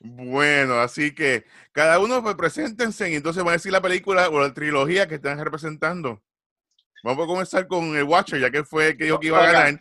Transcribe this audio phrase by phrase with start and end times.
[0.00, 4.40] bueno, así que cada uno pues preséntense y entonces van a decir la película o
[4.40, 6.22] la trilogía que están representando.
[7.02, 9.52] Vamos a comenzar con el Watcher, ya que fue el que dijo que iba a
[9.52, 9.78] ganar.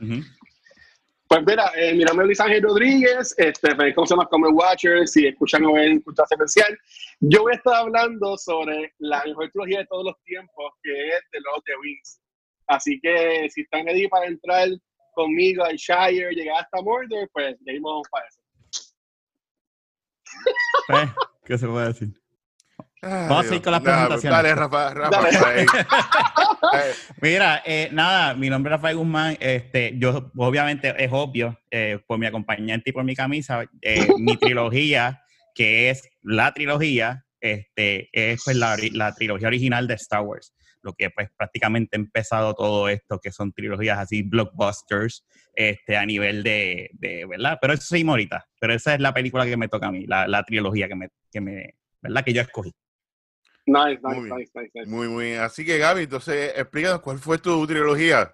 [1.27, 5.05] Pues mira, eh, mi nombre es Luis Ángel Rodríguez, este, me conocemos como el Watcher,
[5.07, 6.77] si escuchan o ven Cultura Secuencial.
[7.19, 11.19] Yo voy a estar hablando sobre la mejor trilogía de todos los tiempos, que es
[11.31, 12.21] The Lord of the Rings.
[12.67, 14.69] Así que si están ahí para entrar
[15.15, 18.36] conmigo al Shire, llegar hasta Mordor, pues le dimos para eso.
[20.89, 22.13] Eh, ¿Qué se puede decir?
[23.01, 24.37] Vamos a ir con las presentaciones.
[24.37, 25.27] Dale, Rafa, Rafa.
[27.21, 29.37] Mira, eh, nada, mi nombre es Rafael Guzmán.
[29.39, 34.37] Este, yo, obviamente, es obvio, eh, por mi acompañante y por mi camisa, eh, mi
[34.37, 35.21] trilogía,
[35.53, 40.53] que es la trilogía, este, es pues, la, la, trilogía original de Star Wars.
[40.81, 45.23] Lo que pues prácticamente ha empezado todo esto, que son trilogías así, blockbusters,
[45.57, 47.57] este, a nivel de, de ¿verdad?
[47.59, 48.47] Pero eso sí, ahorita.
[48.59, 51.09] Pero esa es la película que me toca a mí, la, la trilogía que me,
[51.31, 52.23] que me, ¿verdad?
[52.23, 52.71] Que yo escogí.
[53.65, 54.89] Nice, nice, muy, nice, nice, nice.
[54.89, 55.33] Muy, muy.
[55.33, 58.31] Así que Gaby, entonces explícanos cuál fue tu trilogía.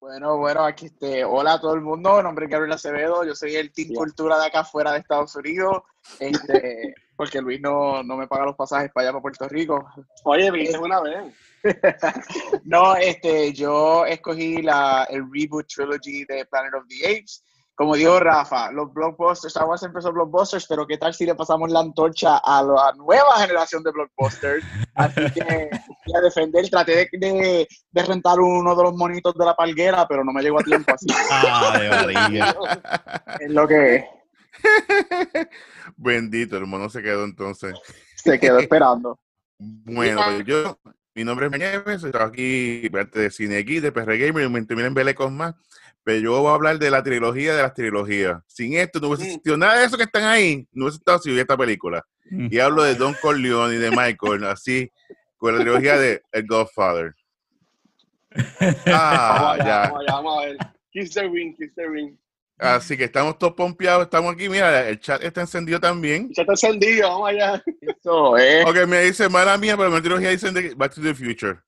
[0.00, 3.34] Bueno, bueno, aquí este, hola a todo el mundo, mi nombre es Gabriel Acevedo, yo
[3.34, 5.82] soy el Team Cultura de acá afuera de Estados Unidos,
[6.18, 9.88] este, porque Luis no, no me paga los pasajes para allá para Puerto Rico.
[10.24, 11.34] Oye, viniste una vez.
[12.64, 17.44] no, este, yo escogí la, el reboot trilogy de Planet of the Apes.
[17.74, 21.70] Como dijo Rafa, los blockbusters, Star Wars empezó blockbusters, pero ¿qué tal si le pasamos
[21.70, 24.64] la antorcha a la nueva generación de blockbusters?
[24.96, 25.70] Así que
[26.12, 30.24] a defender, traté de, de, de, rentar uno de los monitos de la palguera, pero
[30.24, 31.06] no me llegó a tiempo así.
[31.30, 32.08] Ah,
[33.40, 34.04] es lo que es.
[35.96, 37.74] Bendito, el mono se quedó entonces.
[38.16, 39.20] Se quedó esperando.
[39.58, 40.78] Bueno, pues yo,
[41.18, 44.60] mi nombre es Meñeves, estoy aquí parte de Cine Geek, de PR Gamer, y me
[44.60, 45.52] miren Belecos más.
[46.04, 48.40] Pero yo voy a hablar de la trilogía de las trilogías.
[48.46, 51.30] Sin esto no hubiese existido nada de eso que están ahí, no hubiese estado si
[51.30, 52.06] hubiera esta película.
[52.30, 54.92] Y hablo de Don Corleone y de Michael, así,
[55.38, 57.12] con la trilogía de El Godfather.
[58.86, 59.80] Ah, vamos ya.
[59.90, 60.56] Vamos, vamos a ver.
[60.92, 62.16] Kiss the ring, kiss the ring.
[62.58, 64.48] Así que estamos todos pompeados, estamos aquí.
[64.48, 66.26] Mira, el chat está encendido también.
[66.28, 67.62] El chat está encendido, vamos allá.
[67.80, 68.66] Eso es.
[68.66, 71.58] Ok, me dice, mala mía, pero mi trilogía dice Back to the Future.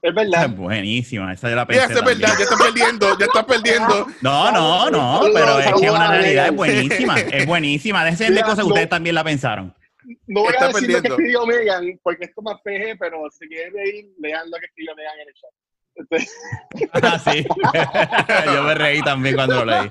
[0.00, 0.44] Es verdad.
[0.44, 1.88] Es buenísima, esa ya la pensé.
[1.88, 4.06] Ya, es verdad, ya está perdiendo, ya está perdiendo.
[4.20, 8.04] No, no, no, pero es que una realidad es buenísima, es buenísima.
[8.04, 9.74] Déjense de cosas que ustedes también la pensaron.
[10.26, 10.96] No voy a decir perdiendo.
[10.96, 14.56] lo que escribió Megan, porque esto es más PG, pero si quieren reír, lean lo
[14.58, 15.50] que escribió Megan en el chat.
[17.02, 17.44] Ah, sí.
[18.54, 19.90] Yo me reí también cuando lo leí.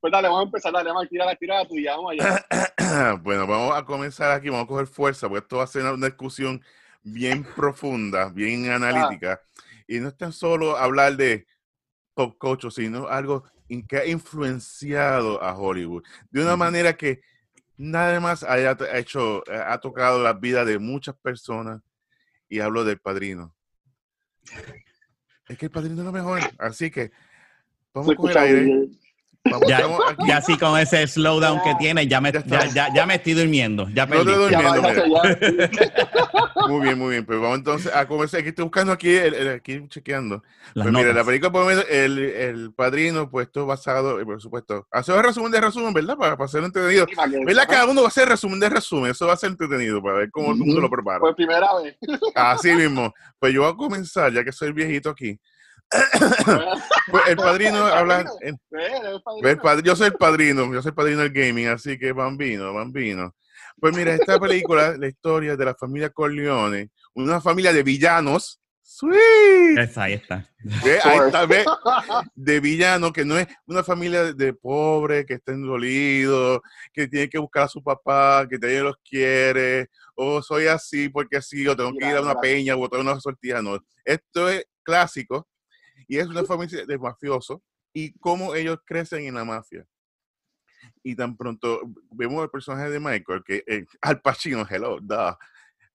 [0.00, 3.16] Pues dale, vamos a empezar, dale, vamos a tirar la tirada tuya, vamos allá.
[3.22, 6.06] bueno, vamos a comenzar aquí, vamos a coger fuerza, porque esto va a ser una
[6.06, 6.62] discusión
[7.02, 9.40] bien profunda, bien analítica.
[9.42, 9.62] Ah.
[9.88, 11.46] Y no es tan solo hablar de
[12.14, 13.44] pop culture, sino algo
[13.88, 17.20] que ha influenciado a Hollywood de una manera que
[17.76, 21.80] nada más haya hecho, ha tocado la vida de muchas personas.
[22.50, 23.54] Y hablo del padrino.
[25.48, 26.40] Es que el padrino es lo mejor.
[26.58, 27.10] Así que
[27.94, 28.88] vamos a coger aire.
[29.50, 29.86] Vamos, ya,
[30.26, 33.88] ya, así con ese slowdown que tiene, ya me, ya, ya, ya me estoy durmiendo.
[33.90, 34.24] Ya perdí.
[34.32, 34.82] No durmiendo,
[36.68, 37.26] muy bien, muy bien.
[37.26, 38.40] Pues vamos entonces a comenzar.
[38.40, 40.42] Aquí estoy buscando aquí, el, el, aquí chequeando.
[40.74, 44.86] Las pues mira, la película, por el, el padrino, puesto basado, por supuesto.
[44.90, 46.16] Hacer un resumen de resumen, ¿verdad?
[46.16, 47.06] Para, para ser entretenido.
[47.46, 47.66] ¿Verdad?
[47.68, 49.10] Cada uno va a hacer resumen de resumen.
[49.10, 51.20] Eso va a ser entretenido para ver cómo el mundo lo prepara.
[51.20, 51.96] Por primera vez.
[52.34, 53.12] Así mismo.
[53.38, 55.38] Pues yo voy a comenzar, ya que soy viejito aquí.
[57.10, 58.30] Pues el padrino habla.
[58.40, 59.84] El, el padrino.
[59.84, 63.34] yo soy el padrino, yo soy el padrino del gaming, así que bambino, bambino.
[63.80, 68.60] Pues mira, esta película, la historia de la familia Corleone, una familia de villanos.
[68.82, 69.78] ¡Sweet!
[69.78, 70.50] Esa, ahí está.
[70.58, 70.98] ¿Ve?
[71.04, 71.64] Ahí está, ¿ve?
[72.34, 76.60] De villano, que no es una familia de pobres que estén dolidos,
[76.92, 81.36] que tiene que buscar a su papá, que nadie los quiere, o soy así porque
[81.36, 83.60] así, o tengo que ir a una peña o a una sortija.
[83.60, 85.46] No, esto es clásico
[86.08, 87.60] y es una familia de mafiosos
[87.92, 89.86] y cómo ellos crecen en la mafia.
[91.02, 95.38] Y tan pronto vemos el personaje de Michael, que eh, Al Pacino, hello, da.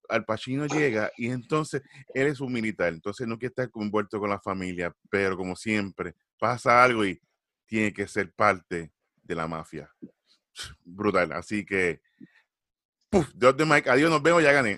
[0.09, 1.81] Al Pacino llega y entonces
[2.13, 6.13] él es un militar, entonces no quiere estar envuelto con la familia, pero como siempre,
[6.37, 7.19] pasa algo y
[7.65, 8.91] tiene que ser parte
[9.23, 9.89] de la mafia.
[10.83, 11.31] Brutal.
[11.31, 12.01] Así que
[13.09, 14.77] puf, Dios de Mike, adiós, nos vemos, ya gané.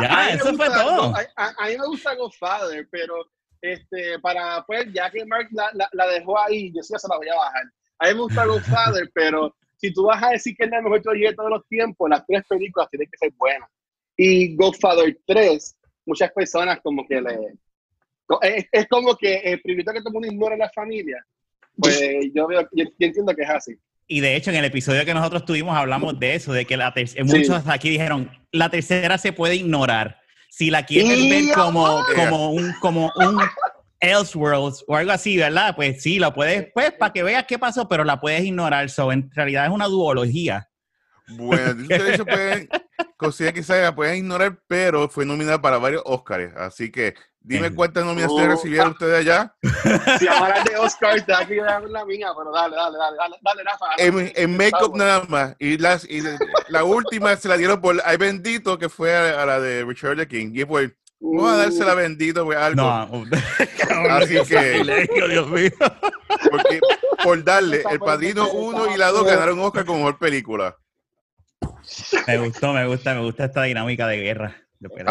[0.00, 1.10] Ya, eso fue gusta- todo.
[1.12, 3.30] no, A, a- a mí me gusta Godfather, pero
[3.62, 7.16] este, para, pues, ya que Mark la, la- la dejó ahí, yo sí se la
[7.16, 7.62] voy a bajar.
[7.98, 11.00] A mí me gusta Godfather, pero si tú vas a decir que es la mejor
[11.02, 13.68] trilogía de todos los tiempos, las tres películas tienen que ser buenas.
[14.16, 15.76] Y Godfather 3,
[16.06, 17.38] muchas personas como que le...
[18.42, 21.24] Es, es como que el privilegio que todo el mundo ignora en la familia.
[21.76, 21.98] Pues
[22.34, 23.76] yo, veo, yo, yo entiendo que es así.
[24.06, 26.92] Y de hecho, en el episodio que nosotros tuvimos hablamos de eso, de que la
[27.24, 30.19] muchos aquí dijeron, la tercera se puede ignorar.
[30.50, 33.40] Si la quieres Y- ver como, como un, como un
[34.00, 35.74] Elseworlds o algo así, ¿verdad?
[35.76, 38.88] Pues sí, la puedes, pues, para que veas qué pasó, pero la puedes ignorar.
[38.90, 40.68] So, en realidad es una duología.
[41.28, 42.68] Bueno, ustedes se pueden,
[43.16, 46.52] considera que se la pueden ignorar, pero fue nominada para varios Oscars.
[46.56, 47.74] Así que dime Eh.
[47.74, 48.50] cuántas nominaciones Oh.
[48.50, 49.54] recibieron ustedes allá.
[50.18, 53.86] Si hablar de Oscar, te dar la mía, pero dale, dale, dale, dale, dale, Rafa.
[53.98, 55.56] En, en make-up nada más.
[55.58, 56.22] Y, las, y
[56.68, 60.16] la última se la dieron por Ay Bendito, que fue a, a la de Richard
[60.16, 60.50] the King.
[60.54, 62.82] Y pues, vamos a dársela Bendito, pues algo.
[62.82, 63.24] No,
[64.10, 65.70] Así que- Dios mío.
[66.50, 66.80] Porque
[67.22, 70.76] por darle, El Padrino la 1 y la 2 ganaron Oscar como mejor película.
[72.26, 74.56] Me gustó, me gusta, me gusta esta dinámica de guerra.
[74.88, 75.04] Pues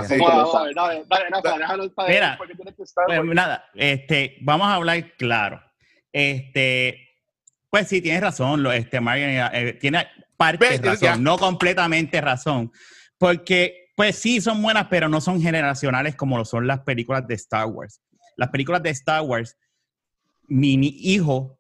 [3.35, 5.61] nada, este, vamos a hablar claro.
[6.11, 7.09] Este,
[7.69, 11.15] pues sí, tienes razón, lo, este, Marian, eh, tiene parte Ve, de razón, ya.
[11.17, 12.71] no completamente razón,
[13.19, 17.35] porque pues sí son buenas, pero no son generacionales como lo son las películas de
[17.35, 18.01] Star Wars.
[18.37, 19.55] Las películas de Star Wars,
[20.47, 21.59] mi, mi hijo,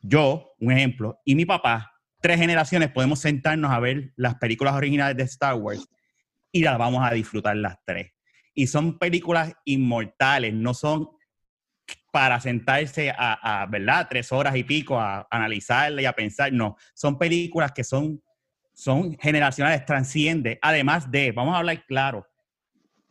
[0.00, 5.16] yo, un ejemplo, y mi papá, tres generaciones podemos sentarnos a ver las películas originales
[5.16, 5.88] de Star Wars
[6.52, 8.12] y las vamos a disfrutar las tres
[8.58, 11.10] y son películas inmortales, no son
[12.10, 14.08] para sentarse a, a, ¿verdad?
[14.10, 18.20] Tres horas y pico a, analizarla y a pensar, no, son películas que son,
[18.74, 22.26] son generacionales, transciende, además de, vamos a hablar claro,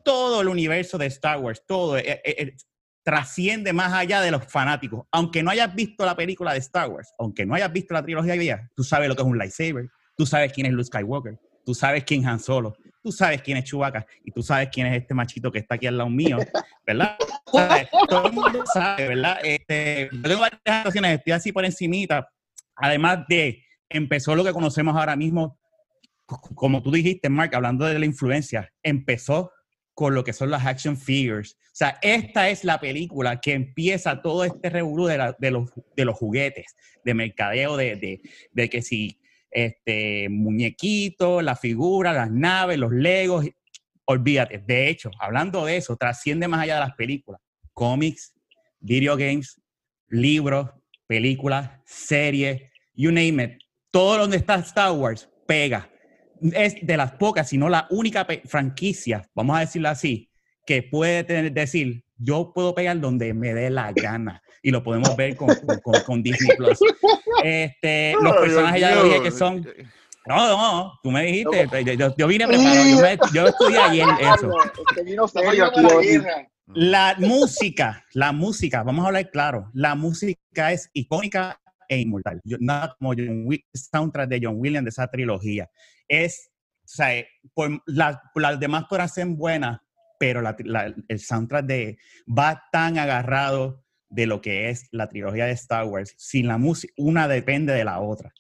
[0.04, 2.56] todo el universo de Star Wars, todo, eh, eh, eh,
[3.02, 5.06] trasciende más allá de los fanáticos.
[5.14, 8.34] Aunque no hayas visto la película de Star Wars, aunque no hayas visto la trilogía
[8.34, 9.88] vieja, tú sabes lo que es un lightsaber,
[10.18, 12.76] tú sabes quién es Luke Skywalker, tú sabes quién es Han Solo,
[13.08, 15.88] tú sabes quién es Chewbacca y tú sabes quién es este machito que está aquí
[15.88, 16.40] al lado mío,
[16.86, 17.16] ¿verdad?
[17.50, 17.88] ¿Sabes?
[18.10, 19.40] Todo el mundo sabe, ¿verdad?
[19.42, 22.30] Este, yo tengo varias situaciones, estoy así por encimita.
[22.76, 25.58] Además de, empezó lo que conocemos ahora mismo,
[26.26, 29.54] como tú dijiste, Mark, hablando de la influencia, empezó
[29.94, 31.54] con lo que son las action figures.
[31.54, 35.18] O sea, esta es la película que empieza todo este revolú de,
[35.50, 36.76] los, de los juguetes,
[37.06, 38.22] de mercadeo, de, de,
[38.52, 39.22] de que si
[39.52, 43.46] este, muñequitos, la figura, las naves, los legos,
[44.06, 44.60] olvídate.
[44.60, 47.42] De hecho, hablando de eso, trasciende más allá de las películas.
[47.74, 48.34] Cómics,
[48.80, 49.62] video games,
[50.10, 50.70] libros,
[51.08, 52.62] películas, series,
[52.94, 53.52] you name it.
[53.92, 55.90] Todo donde está Star Wars pega.
[56.54, 60.30] Es de las pocas, si no la única franquicia, vamos a decirlo así,
[60.66, 64.42] que puede decir, yo puedo pegar donde me dé la gana.
[64.64, 66.80] Y lo podemos ver con, con- con- con Disney Plus.
[67.44, 69.66] Este, los personajes ya dije que son
[70.26, 74.08] no, no, tú me dijiste, yo, yo- yo vine preparado, yo, me- yo estudié ayer
[74.20, 74.52] eso.
[74.90, 75.72] Este vino Estamos serio
[76.02, 82.00] yendo a la música, la música, vamos a hablar claro, la música es icónica e
[82.00, 82.42] inmortal.
[82.44, 85.70] Yo- nada como John Wi- soundtrack de John Williams de esa trilogía.
[86.10, 86.50] Es,
[86.84, 89.80] o sea, eh, por, la- las demás podrán ser buenas,
[90.20, 91.98] pero la- la- el soundtrack de,
[92.28, 96.14] va tan agarrado de lo que es la trilogía de Star Wars.
[96.18, 98.32] Sin la música, una depende de la otra.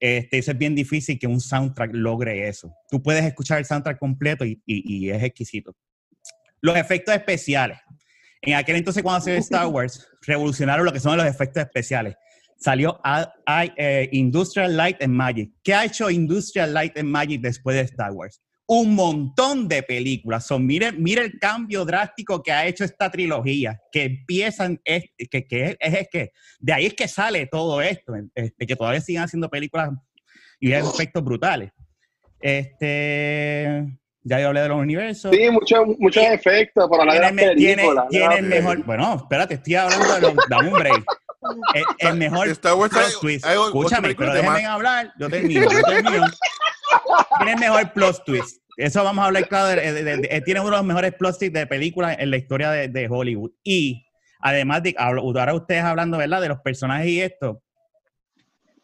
[0.00, 2.74] Este, eso es bien difícil que un soundtrack logre eso.
[2.90, 5.74] Tú puedes escuchar el soundtrack completo y, y- y es exquisito.
[6.60, 7.78] Los efectos especiales.
[8.42, 12.16] En aquel entonces, cuando se Star Wars, revolucionaron lo que son los efectos especiales.
[12.58, 15.52] Salió a- a- eh, Industrial Light and Magic.
[15.62, 18.42] ¿Qué ha hecho Industrial Light and Magic después de Star Wars?
[18.66, 20.46] Un montón de películas.
[20.46, 25.46] Son, mire, mire el cambio drástico que ha hecho esta trilogía, que empiezan, es, que,
[25.46, 29.22] que es, es que de ahí es que sale todo esto, este, que todavía siguen
[29.22, 29.90] haciendo películas
[30.58, 31.72] y hay efectos brutales.
[32.40, 33.84] Este,
[34.22, 35.34] ya yo hablé de los universos.
[35.34, 38.82] Sí, muchos muchos efectos por hablar de las Tiene, tiene, el mejor.
[38.84, 40.34] Bueno, espérate, estoy hablando de los.
[40.48, 41.04] Dame un break.
[41.74, 43.44] El, el mejor Star Wars hay- twist.
[43.44, 45.12] hay Escúchame, pero déjenme hablar.
[45.18, 46.26] Yo termino, yo termino.
[47.38, 48.62] Tiene mejor plot twist.
[48.76, 49.68] Eso vamos a hablar claro.
[49.80, 52.36] de- de- de- de- tiene uno de los mejores plot twists de películas en la
[52.36, 53.52] historia de, Hollywood.
[53.62, 54.06] Y
[54.40, 54.94] además de.
[54.98, 56.40] Ahora ustedes hablando, ¿verdad?
[56.40, 57.62] De los personajes y esto.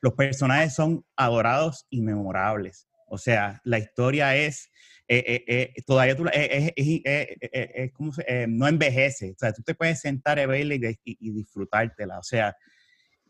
[0.00, 2.86] Los personajes son adorados y memorables.
[3.06, 4.70] O sea, la historia es.
[5.12, 5.44] eh, eh,
[5.76, 9.32] eh, todavía tú, eh, eh, eh, eh, eh, eh, eh, ¿cómo se- eh, no envejece.
[9.32, 12.20] O sea, tú te puedes sentar a verla y, y- y disfrutártela.
[12.20, 12.56] O sea,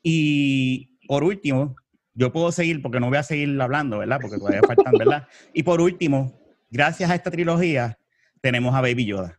[0.03, 1.75] y por último,
[2.21, 4.19] yo puedo seguir porque no voy a seguir hablando, ¿verdad?
[4.21, 5.27] Porque todavía faltan, ¿verdad?
[5.55, 6.39] Y por último,
[6.71, 7.99] gracias a esta trilogía,
[8.43, 9.39] tenemos a Baby Yoda.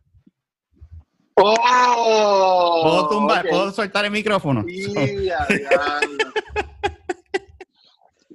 [1.34, 2.80] ¡Oh!
[2.82, 3.48] ¿Puedo, tumbar.
[3.48, 4.64] ¿puedo soltar el micrófono?
[4.66, 4.92] Sí,
[5.24, 5.48] ya, ya.
[5.48, 6.18] Estoy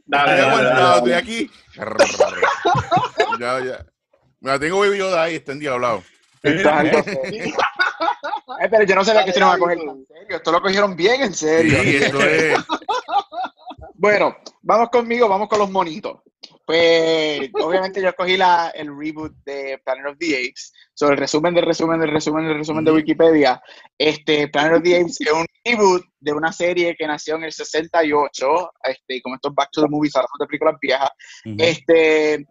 [0.05, 1.15] Dale, dale, aguantado, estoy dale.
[1.15, 1.51] aquí.
[3.39, 3.85] ya, ya.
[4.39, 5.35] Me la tengo Baby Yoda ahí.
[5.35, 5.51] Está
[6.79, 7.45] algo serio.
[8.61, 10.37] Eh, pero yo no sabía que esto no va a coger serio.
[10.37, 11.77] Esto lo cogieron bien en Sí, serio.
[11.79, 12.57] esto es.
[13.97, 16.21] Bueno, vamos conmigo, vamos con los monitos.
[16.65, 20.73] Pues, obviamente yo cogí la, el reboot de Planet of the Apes.
[20.93, 23.61] Sobre el resumen del resumen del resumen del resumen de Wikipedia.
[23.97, 27.53] Este, Planet of the Apes es un reboot de una serie que nació en el
[27.53, 28.71] 68.
[28.83, 31.09] Este, como estos Back to the Movies, ahora son de películas viejas.
[31.57, 32.45] Este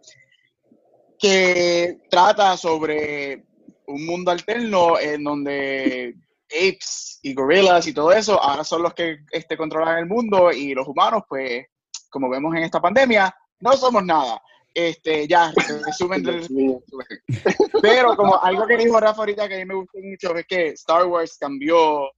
[1.19, 3.45] que trata sobre
[3.87, 6.15] un mundo alterno en donde
[6.49, 10.73] apes y gorillas y todo eso ahora son los que este, controlan el mundo y
[10.73, 11.65] los humanos, pues,
[12.09, 14.41] como vemos en esta pandemia, no somos nada.
[14.73, 15.51] Este, ya,
[15.85, 16.47] resumen del
[17.81, 20.67] pero como algo que dijo Rafa ahorita que a mí me gustó mucho es que
[20.67, 22.11] Star Wars cambió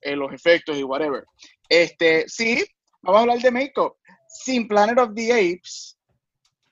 [0.00, 1.24] eh, los efectos y whatever.
[1.68, 2.64] Este, sí,
[3.02, 3.96] vamos a hablar de make-up.
[4.28, 5.98] Sin Planet of the Apes,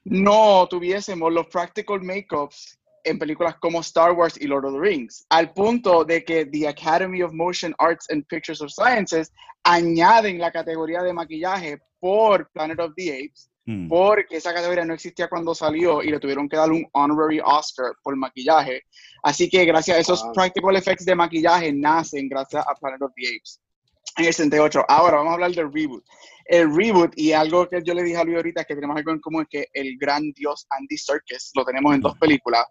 [0.05, 5.25] no tuviésemos los practical make-ups en películas como Star Wars y Lord of the Rings,
[5.31, 9.33] al punto de que the Academy of Motion Arts and Pictures of Sciences
[9.65, 13.87] añaden la categoría de maquillaje por Planet of the Apes Mm.
[13.89, 17.93] porque esa categoría no existía cuando salió y le tuvieron que dar un honorary Oscar
[18.03, 18.83] por maquillaje.
[19.23, 20.33] Así que gracias a esos Wow.
[20.33, 23.61] practical effects de maquillaje nacen gracias a Planet of the Apes
[24.17, 24.85] en el 68.
[24.89, 26.03] Ahora vamos a hablar del reboot.
[26.45, 29.13] El reboot, y algo que yo le dije a Luis ahorita es que tenemos algo
[29.13, 32.67] en común, es que el gran dios Andy Serkis lo tenemos en dos películas.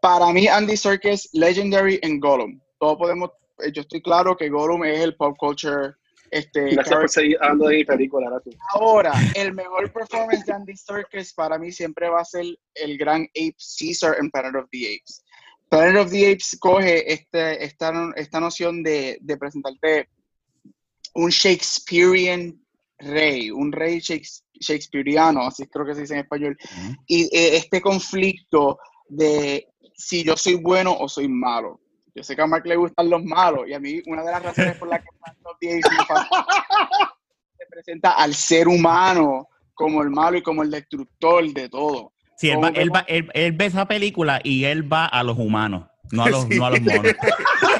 [0.00, 2.60] Para mí, Andy Serkis, Legendary en Gollum.
[2.78, 5.94] Todos podemos, eh, yo estoy claro que Gollum es el pop culture
[6.32, 8.40] este, Gracias por seguir hablando de mi película.
[8.72, 13.24] Ahora, el mejor performance de Andy Serkis para mí siempre va a ser el gran
[13.36, 15.22] Ape Caesar en Planet of the Apes.
[15.68, 20.08] Planet of the Apes coge este, esta, esta noción de, de presentarte
[21.12, 22.61] un Shakespearean
[23.02, 26.94] rey, un rey shakes- shakespeareano, así creo que se dice en español, Ujú.
[27.06, 28.78] y eh, este conflicto
[29.08, 31.80] de si yo soy bueno o soy malo.
[32.14, 34.42] Yo sé que a Mark le gustan los malos, y a mí una de las
[34.42, 35.80] razones por las que fascina
[37.58, 42.12] se presenta al ser humano como el malo y como el destructor de todo.
[42.36, 45.38] Sí, él, va- él, va- él- él ve esa película y él va a los
[45.38, 46.58] humanos, no a los, Sí.
[46.58, 47.02] no a los monos.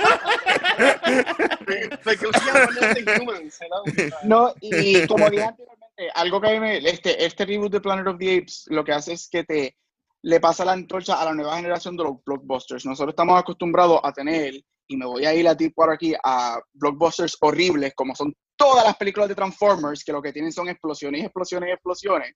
[4.25, 8.38] No, y como dije anteriormente, algo que me, este, este reboot de Planet of the
[8.38, 9.76] Apes lo que hace es que te
[10.23, 12.87] le pasa la antorcha a la nueva generación de los blockbusters.
[12.87, 14.54] Nosotros estamos acostumbrados a tener,
[14.87, 18.85] y me voy a ir a ti por aquí, a blockbusters horribles, como son todas
[18.85, 22.35] las películas de Transformers, que lo que tienen son explosiones, explosiones, explosiones.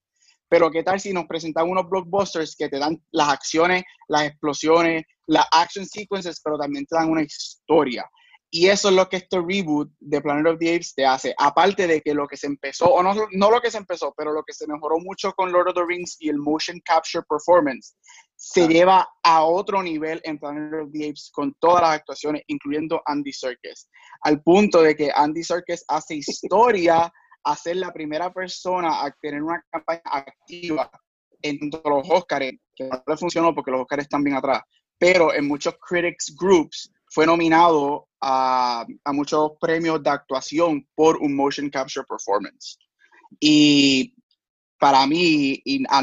[0.49, 5.04] Pero qué tal si nos presentan unos blockbusters que te dan las acciones, las explosiones,
[5.26, 8.08] las action sequences, pero también te dan una historia.
[8.50, 11.34] Y eso es lo que este reboot de Planet of the Apes te hace.
[11.36, 14.32] Aparte de que lo que se empezó, o no, no lo que se empezó, pero
[14.32, 17.96] lo que se mejoró mucho con Lord of the Rings y el motion capture performance,
[18.36, 18.68] se Ah.
[18.68, 23.32] lleva a otro nivel en Planet of the Apes con todas las actuaciones, incluyendo Andy
[23.32, 23.88] Serkis.
[24.22, 27.12] Al punto de que Andy Serkis hace historia
[27.44, 30.90] a ser la primera persona a tener una campaña activa
[31.42, 34.62] en todos los Oscars, que no le funcionó porque los Oscars están bien atrás,
[34.98, 41.34] pero en muchos critics groups fue nominado a, a muchos premios de actuación por un
[41.34, 42.78] motion capture performance.
[43.40, 44.14] Y
[44.78, 46.02] para mí, y a,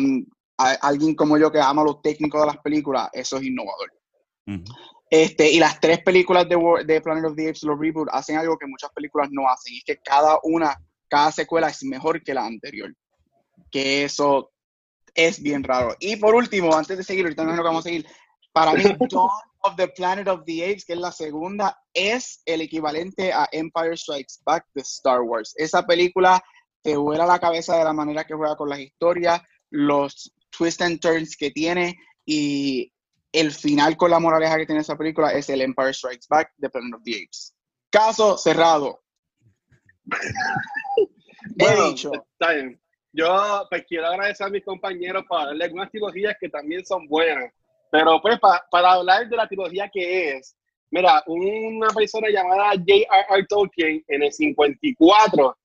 [0.57, 3.91] a alguien como yo que ama los técnicos de las películas, eso es innovador.
[4.47, 4.63] Ujú.
[5.09, 8.37] Este, y las tres películas de, War- de Planet of the Apes, los reboot, hacen
[8.37, 10.75] algo que muchas películas no hacen, y es que cada una,
[11.07, 12.91] cada secuela es mejor que la anterior.
[13.69, 14.51] Que eso
[15.13, 15.95] es bien raro.
[15.99, 18.07] Y por último, antes de seguir, ahorita no es lo que vamos a seguir,
[18.51, 19.29] para mí, Dawn
[19.63, 23.97] of the Planet of the Apes, que es la segunda, es el equivalente a Empire
[23.97, 25.53] Strikes Back de Star Wars.
[25.57, 26.43] Esa película
[26.81, 30.99] te vuela la cabeza de la manera que juega con las historias, los twists and
[30.99, 32.91] turns que tiene y
[33.31, 36.69] el final con la moraleja que tiene esa película es el Empire Strikes Back de
[36.69, 37.55] Planet of the Apes.
[37.89, 39.01] Caso cerrado.
[41.57, 42.11] He dicho.
[42.13, 42.79] está bien.
[43.11, 47.53] Yo pues quiero agradecer a mis compañeros para darle algunas trilogías que también son buenas.
[47.93, 50.55] Pero pues pa- para hablar de la trilogía que es,
[50.89, 53.45] mira, una persona llamada J.R.R.
[53.47, 55.55] Tolkien en el 54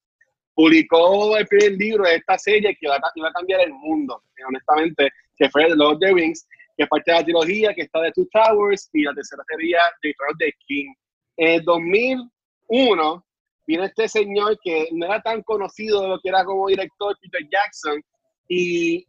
[0.54, 4.23] publicó el primer libro de esta serie que iba a, iba a cambiar el mundo,
[4.47, 7.82] honestamente, que fue The Lord of the Rings, que es parte de la trilogía que
[7.82, 10.92] está de Two Towers y la tercera sería The Throne of the King.
[11.38, 13.25] En el 2001
[13.66, 17.40] viene este señor que no era tan conocido de lo que era como director, Peter
[17.50, 18.02] Jackson,
[18.49, 19.06] y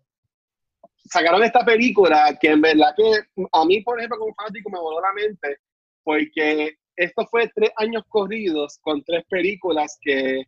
[1.09, 5.01] sacaron esta película que en verdad que a mí, por ejemplo, como fanático me voló
[5.01, 5.57] la mente,
[6.03, 10.43] porque esto fue tres años corridos con tres películas que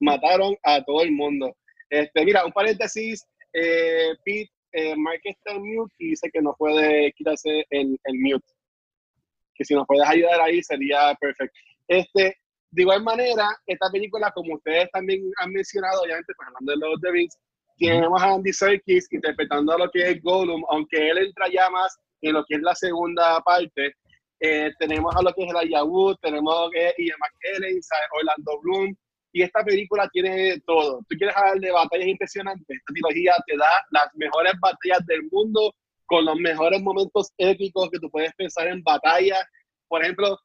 [0.00, 1.54] mataron a todo el mundo.
[1.88, 6.54] Este, mira, un paréntesis, eh, Pete, eh, Mark está en mute y dice que no
[6.56, 8.46] puede quitarse el, el mute.
[9.54, 11.58] Que si nos puedes ayudar ahí sería perfecto.
[11.88, 12.36] Este,
[12.70, 17.00] de igual manera, esta película, como ustedes también han mencionado, obviamente, pues hablando de los
[17.00, 17.38] de Vince,
[17.88, 22.34] tenemos a Andy Serkis interpretando lo que es Gollum, aunque él entra ya más en
[22.34, 23.94] lo que es la segunda parte.
[24.40, 27.80] Eh, tenemos a lo que es el Yahoo, tenemos a lo que es Ian McKellen,
[28.18, 28.96] Orlando Bloom,
[29.32, 31.00] y esta película tiene todo.
[31.08, 35.74] Tú quieres hablar de batallas impresionantes, esta trilogía te da las mejores batallas del mundo
[36.06, 39.36] con los mejores momentos épicos que tú puedes pensar en batalla.
[39.88, 40.38] Por ejemplo,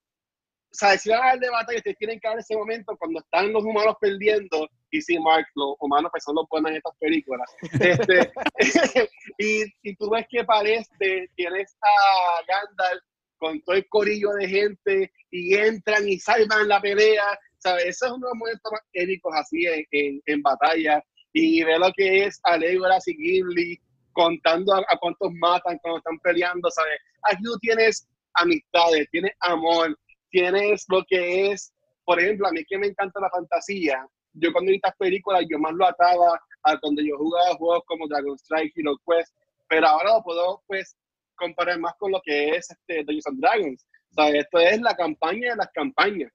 [0.75, 3.51] sea, si van a hablar de batalla, ustedes tienen que ver ese momento cuando están
[3.51, 7.49] los humanos perdiendo, y sí, Mark, los humanos pues son los buenos en estas películas.
[7.79, 8.31] Este,
[9.39, 13.03] y, y, tú ves que parece, tienes a Gandalf
[13.37, 17.85] con todo el corillo de gente, y entran y salvan la pelea, ¿sabes?
[17.85, 21.03] Esos son unos momentos más épicos así en, en, en, batalla,
[21.33, 23.79] y ve lo que es a Legolas y Gimli
[24.13, 26.99] contando a, a cuántos matan cuando están peleando, ¿sabes?
[27.23, 29.97] Aquí tú tienes amistades, tienes amor,
[30.35, 31.73] tienes lo que es,
[32.03, 35.57] por ejemplo, a mí que me encanta la fantasía, yo cuando vi estas películas, yo
[35.57, 39.33] más lo ataba a cuando yo jugaba juegos como Dragon Strike, Hero Quest,
[39.69, 40.97] pero ahora lo puedo, pues,
[41.35, 43.87] comparar más con lo que es este, Dungeons and Dragons.
[44.11, 46.31] O sea, esto es la campaña de las campañas.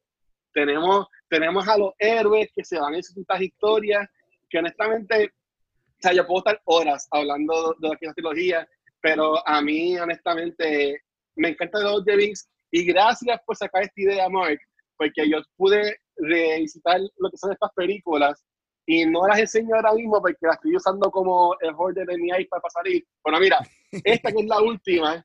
[0.55, 4.09] Tenemos, tenemos a los héroes que se van en sus historias,
[4.49, 8.69] que honestamente, o sea, yo puedo estar horas hablando de, de la trilogía,
[9.03, 11.03] pero a mí, honestamente,
[11.37, 14.59] me encanta los Rings y gracias por sacar esta idea, Mark,
[14.97, 18.45] porque yo pude revisitar lo que son estas películas
[18.87, 22.29] y no las enseño ahora mismo porque las estoy usando como el holder de mi
[22.29, 23.05] iPad para salir.
[23.23, 23.59] Bueno, mira,
[24.05, 25.25] esta que es la última,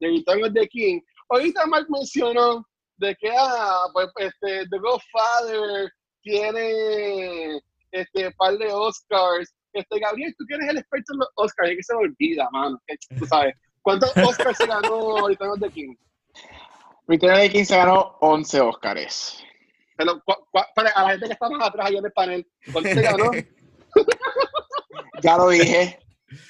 [0.00, 1.00] de of the King.
[1.28, 2.66] Ahorita Mark mencionó
[2.98, 5.90] de que, ah, pues, este, The Godfather
[6.22, 7.60] tiene
[7.92, 9.54] este par de Oscars.
[9.72, 12.48] Este, Gabriel, tú que eres el experto en los Oscars, es que se me olvida,
[12.50, 12.80] mano.
[13.18, 13.54] Tú sabes.
[13.82, 15.94] ¿Cuántos Oscars se ganó of the King?
[17.06, 19.44] The King se ganó 11 Oscars.
[19.96, 20.22] Pero,
[20.74, 23.30] para, a la gente que está más atrás allá en el panel, ¿cuánto se ganó?
[25.22, 25.98] ya lo dije.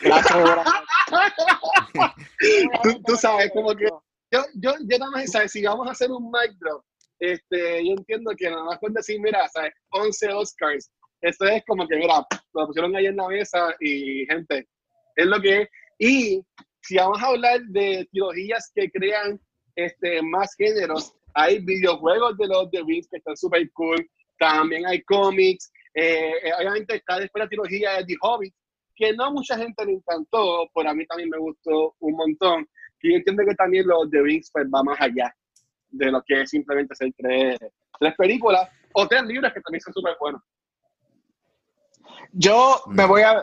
[2.82, 3.84] tú, tú, sabes, como que
[4.30, 5.52] yo, yo, yo nada más, ¿sabes?
[5.52, 6.82] Si vamos a hacer un mic drop,
[7.18, 9.74] este, yo entiendo que nada más con decir, mira, ¿sabes?
[9.90, 10.90] 11 Oscars.
[11.20, 14.66] Esto es como que, mira, lo pusieron ahí en la mesa y, gente,
[15.16, 15.68] es lo que es.
[15.98, 16.42] Y
[16.82, 19.38] si vamos a hablar de trilogías que crean
[19.76, 21.14] este, más géneros.
[21.34, 24.08] Hay videojuegos de los The Rings que están súper cool.
[24.38, 25.72] También hay cómics.
[25.94, 28.54] Eh, eh, obviamente está después la trilogía de The Hobbit,
[28.96, 32.68] que no mucha gente le encantó, pero a mí también me gustó un montón.
[33.02, 35.34] Y yo entiendo que también los The Rings pues, va más allá
[35.90, 37.58] de lo que es simplemente hacer tres,
[38.00, 40.42] tres películas o tres libros que también son súper buenos.
[42.32, 43.42] Yo me voy a,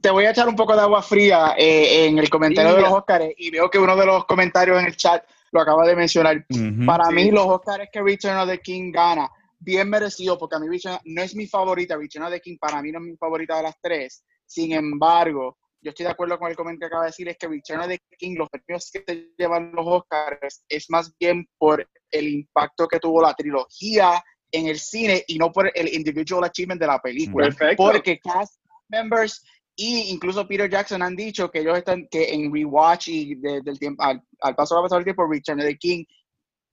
[0.00, 2.92] te voy a echar un poco de agua fría eh, en el comentario de los
[2.92, 6.44] Oscars y veo que uno de los comentarios en el chat lo acaba de mencionar.
[6.84, 10.66] Para mí, los Oscars que Return of the King gana, bien merecido, porque a mí
[11.04, 13.62] no es mi favorita, Return of the King para mí no es mi favorita de
[13.62, 14.22] las tres.
[14.44, 17.48] Sin embargo, yo estoy de acuerdo con el comentario que acaba de decir, es que
[17.48, 21.88] Return of the King, los premios que te llevan los Oscars, es más bien por
[22.10, 24.22] el impacto que tuvo la trilogía
[24.56, 27.46] en el cine y no por el individual achievement de la película.
[27.46, 27.82] Perfecto.
[27.82, 33.08] Porque cast members y incluso Peter Jackson han dicho que ellos están que en rewatch
[33.08, 36.04] y de, del tiempo al, al paso del tiempo Return of the King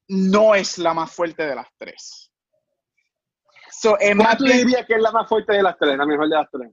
[0.08, 2.32] no es la más fuerte de las tres.
[3.70, 6.36] So, ¿Cuál tú dirías que es la más fuerte de las tres, la mejor de
[6.36, 6.72] las tres?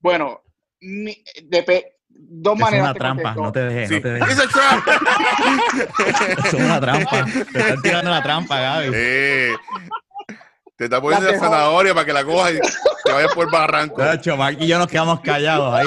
[0.00, 0.42] Bueno,
[0.80, 2.90] mi, de, dos maneras.
[2.90, 4.38] Es una trampa, no te dejes, no te dejes.
[6.44, 7.24] es una trampa.
[7.52, 8.90] Te están tirando la trampa, Gaby.
[8.94, 9.52] Eh,
[10.76, 12.58] te está poniendo la zanahoria para que la cojas y
[13.04, 14.02] te vayas por barranco.
[14.02, 15.86] Nacho, Mark y yo nos quedamos callados ahí.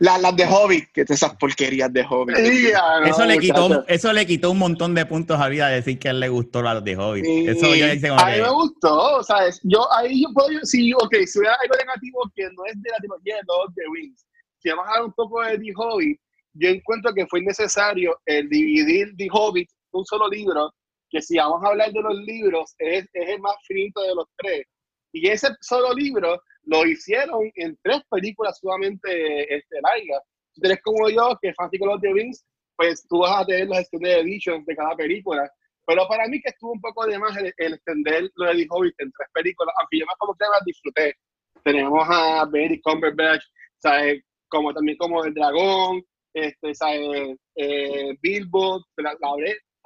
[0.00, 2.36] Las la de Hobbit, que esas porquerías de Hobbit.
[2.36, 6.10] eso, le quitó, eso le quitó un montón de puntos a vida decir que a
[6.10, 7.24] él le gustó las de Hobbit.
[7.24, 7.46] Sí.
[7.48, 9.60] Eso yo hice a mí me gustó, ¿sabes?
[9.62, 12.98] Yo ahí yo puedo decir, ok, si hubiera algo negativo que no es de la
[12.98, 14.26] trilogía de Lord of the Rings,
[14.58, 16.20] si vamos a hablar un poco de The Hobbit,
[16.54, 20.72] yo encuentro que fue necesario el dividir The Hobbit un solo libro,
[21.10, 24.26] que si vamos a hablar de los libros, es, es el más finito de los
[24.36, 24.66] tres.
[25.12, 30.22] Y ese solo libro lo hicieron en tres películas sumamente este, largas.
[30.54, 32.44] Tú como yo, que fanático de los The Rings,
[32.76, 35.50] pues tú vas a tener los extended editions de cada película.
[35.86, 38.66] Pero para mí que estuvo un poco de más el, el extender lo de The
[38.68, 41.14] Hobbit en tres películas, aunque yo más como que las disfruté.
[41.62, 43.44] Tenemos a Benedict Cumberbatch,
[43.78, 44.22] ¿sabes?
[44.48, 46.02] Como también como El Dragón,
[46.34, 47.36] este, ¿sabes?
[47.54, 49.28] Eh, Bilbo, la, la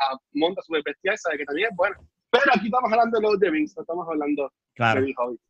[0.01, 1.39] a monta super bestial, ¿sabes?
[1.39, 1.97] Que también es bueno.
[2.31, 5.01] Pero aquí estamos hablando de los de Rings, no estamos hablando Claro.
[5.01, 5.41] de The Hobbit.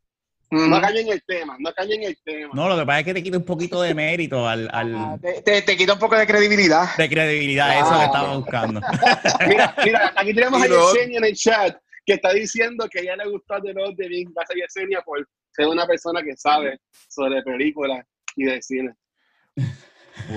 [0.51, 2.49] No cambien el tema, no cambien el tema.
[2.53, 4.79] No, lo que pasa es que te quita un poquito de mérito al, Ah,
[5.13, 6.93] al Te, te, te quita un poco de credibilidad.
[6.97, 8.81] de credibilidad, eso que estaba buscando.
[9.47, 13.29] Mira, mira, aquí tenemos a Yesenia en el chat que está diciendo que ya le
[13.29, 14.33] gustó de los de Rings.
[14.33, 18.93] Gracias Yesenia por ser una persona que sabe sobre películas y de cine.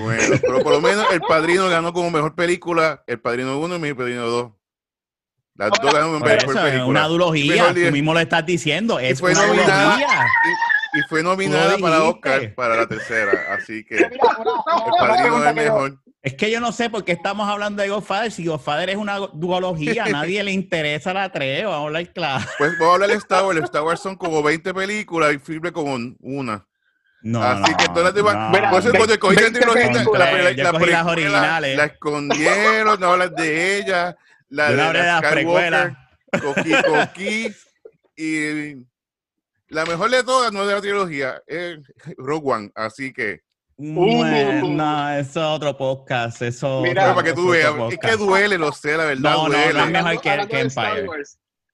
[0.03, 3.79] Bueno, pero por lo menos El Padrino ganó como mejor película, El Padrino 1 y
[3.79, 4.51] Mi Padrino 2.
[5.57, 6.85] Las dos ganaron mejor eso, es película.
[6.85, 9.83] una duología, tú mismo lo estás diciendo, es fue una nominada.
[9.97, 10.25] duología.
[10.93, 12.03] Y, y fue nominada para.
[12.03, 14.09] Oscar para la tercera, así que El
[14.99, 16.01] Padrino es que yo- mejor.
[16.21, 18.31] Es que yo no sé por qué estamos hablando de Godfather.
[18.31, 22.43] Si Godfather es una duología, a nadie le interesa la tres, vamos a hablar claro.
[22.57, 23.59] Pues voy a hablar de Star Wars.
[23.65, 26.65] Star Wars son como 20 películas y Filme como una.
[27.25, 28.35] No, Así no, que todas las demás.
[28.35, 28.69] no.
[28.69, 29.15] Por eso cuando
[30.87, 31.75] las originales.
[31.77, 34.15] La escondieron, no hablas de ella.
[34.49, 35.97] La de las precuelas.
[36.39, 37.51] Cogí.
[38.15, 38.75] Y
[39.69, 41.79] la mejor de todas, no es de la trilogía, es
[42.17, 42.71] Rogue One.
[42.75, 43.41] Así que,
[43.75, 46.41] Bueno, no, eso es otro podcast.
[46.43, 49.55] Eso Mira, para que tú veas, es que duele, lo sé, la verdad, No, no,
[49.55, 49.73] duele.
[49.73, 51.07] no es mejor que- Empire.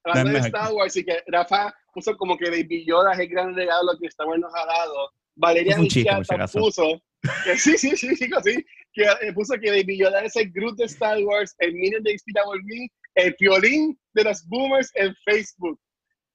[0.05, 0.39] Hablando de.
[0.39, 4.07] Star Wars y que Rafa puso como que Baby Yoda es el gran regalo que
[4.07, 5.11] Star Wars nos ha dado.
[5.35, 6.59] Valeria acaso.
[6.59, 7.01] puso
[7.45, 10.77] que sí, sí, sí, chicos, sí, que eh, puso que Baby Yoda es el Groot
[10.77, 15.79] de Star Wars, el Minion de Inspirable Me, el violín de los boomers en Facebook,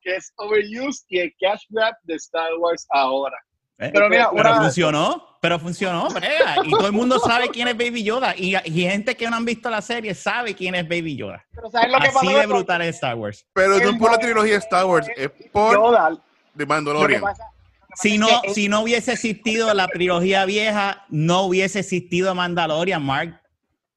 [0.00, 3.37] que es overused y el cash grab de Star Wars ahora.
[3.78, 3.90] ¿Eh?
[3.92, 6.56] Pero mira, Pero una- funcionó, pero funcionó, brega.
[6.64, 8.35] Y todo el mundo sabe quién es Baby Yoda.
[8.37, 11.44] Y, y gente que no han visto la serie sabe quién es Baby Yoda.
[11.52, 12.18] Pero ¿sabes lo que pasa?
[12.20, 13.46] Así de con brutal es Star Wars.
[13.52, 16.16] Pero no es por la trilogía de Star Wars, es por Yoda?
[16.56, 17.20] Que Mandalorian.
[17.20, 17.55] pasa- lo que pasa
[18.00, 23.40] Si no, si no hubiese existido la trilogía vieja, no hubiese existido Mandalorian, Mark.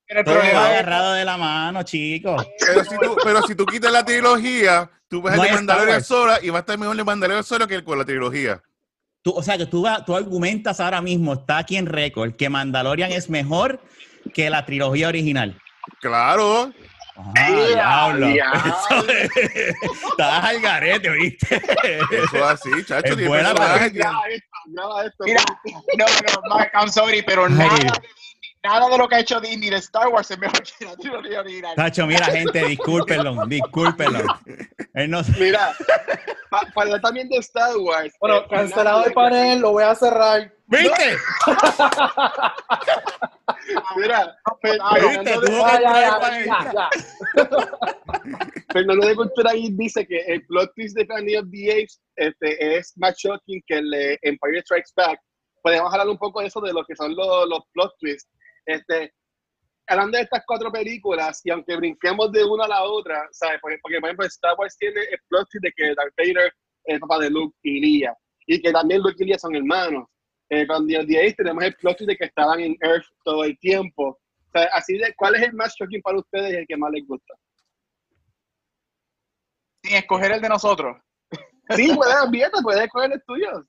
[0.07, 2.45] el Todo problema va agarrado de la mano, chicos.
[2.65, 5.59] Pero si, tú, pero si tú quitas la trilogía, tú ves No el de hay
[5.61, 7.97] Star Mandalorian sola y va a estar mejor el de Mandalorian sola que el con
[7.97, 8.61] la trilogía.
[9.21, 12.49] Tú, o sea, que tú, va- tú argumentas ahora mismo, está aquí en récord, que
[12.49, 13.81] Mandalorian es mejor
[14.33, 15.59] que la trilogía original.
[15.99, 16.71] Claro.
[17.35, 18.27] Ah, diablo.
[18.27, 18.75] diablo.
[18.89, 19.29] Eso es-
[20.11, 21.55] Estás al garete, ¿viste?
[22.11, 23.13] Eso es así, chacho.
[23.13, 23.87] Es buena Graba
[24.27, 25.23] esto, esto.
[25.25, 25.41] Mira,
[25.97, 28.01] no, no, Mark, I'm sorry, pero nada de, Disney,
[28.63, 31.39] nada de lo que ha hecho Disney de Star Wars es mejor que la trilogía
[31.41, 31.75] original.
[31.75, 34.19] Tacho, mira, gente, discúlpenlo, discúlpenlo.
[34.93, 35.73] Él no Mira,
[36.49, 38.13] pa- para también de Star Wars.
[38.19, 40.51] Bueno, eh, cancelado el panel, lo voy a cerrar.
[40.67, 41.17] ¿Viste?
[43.97, 46.45] Mira, Fer- Ah, Fernando de- panel.
[46.45, 46.89] ya, ya.
[48.71, 52.77] Fernando de Cultura ahí dice que el plot twist de Planet of the Apes este,
[52.77, 55.19] es más shocking que el de Empire Strikes Back.
[55.63, 58.29] Podemos hablar un poco de eso, de lo que son los, los plot twists.
[58.65, 59.11] Este,
[59.87, 63.59] hablando de estas cuatro películas, y aunque brinquemos de una a la otra, ¿sabes?
[63.61, 66.47] Porque, porque, por ejemplo, Star Wars tiene el plot twist de que Darth Vader
[66.85, 68.15] es el papá de Luke y Leia,
[68.47, 70.05] y que también Luke y Leia son hermanos.
[70.49, 74.19] Eh, con The, Apes tenemos el plot de que estaban en Earth todo el tiempo.
[74.47, 76.91] O sea, así de, ¿cuál es el más shocking para ustedes y el que más
[76.91, 77.33] les gusta?
[79.83, 80.97] Sin escoger el de nosotros.
[81.75, 83.63] Sí, puedes, olvídate, puedes escoger el tuyo.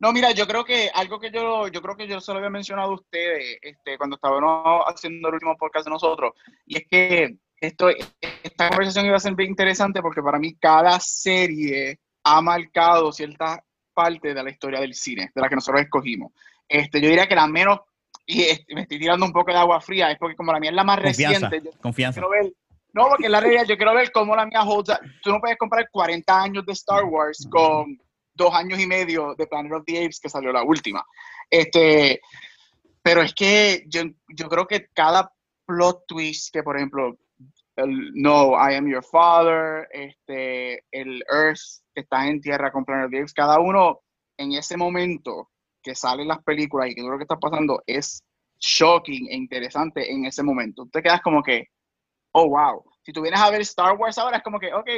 [0.00, 2.48] No, mira, yo creo que algo que yo, yo creo que yo se lo había
[2.48, 6.32] mencionado a ustedes este, cuando estábamos haciendo el último podcast de nosotros,
[6.64, 7.88] y es que esto,
[8.42, 13.58] esta conversación iba a ser bien interesante porque para mí cada serie ha marcado ciertas
[13.98, 16.30] partes de la historia del cine, de la que nosotros escogimos.
[16.68, 17.80] Este, yo diría que la menos,
[18.24, 20.76] y me estoy tirando un poco de agua fría, es porque como la mía es
[20.76, 22.20] la más Confianza, reciente, yo confianza.
[22.20, 22.52] quiero ver,
[22.92, 24.98] no, porque en la realidad yo quiero ver cómo la mía holds up.
[25.22, 27.98] Tú no puedes comparar 40 años de Star Wars con
[28.34, 31.04] dos años y medio de Planet of the Apes que salió la última.
[31.50, 32.20] Este,
[33.02, 35.32] pero es que yo, yo creo que cada
[35.66, 37.16] plot twist que, por ejemplo,
[37.78, 41.60] el No, I am your father, este, el Earth
[41.94, 44.00] que está en tierra con Planet Apes, cada uno
[44.36, 45.50] en ese momento
[45.82, 48.22] que salen las películas y que todo lo que está pasando es
[48.60, 50.82] shocking e interesante en ese momento.
[50.84, 51.66] Tú te quedas como que,
[52.32, 52.84] oh, wow.
[53.02, 54.88] Si tú vienes a ver Star Wars ahora, es como que, ok,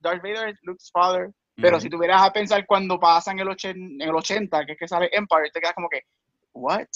[0.00, 4.08] Darth Vader es Luke's father, pero si tuvieras a pensar cuando pasan el, ochen- en
[4.08, 6.00] el 80, que es que sale Empire, te quedas como que,
[6.54, 6.86] what?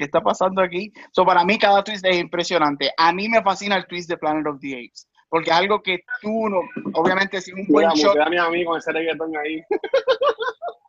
[0.00, 0.90] ¿Qué está pasando aquí?
[1.12, 2.90] So, para mí cada twist es impresionante.
[2.96, 5.98] A mí me fascina el twist de Planet of the Apes, porque es algo que
[6.22, 6.62] tú no,
[6.94, 9.62] obviamente sin un buen Mira, shock, a mi amigo ese reggaetón ahí.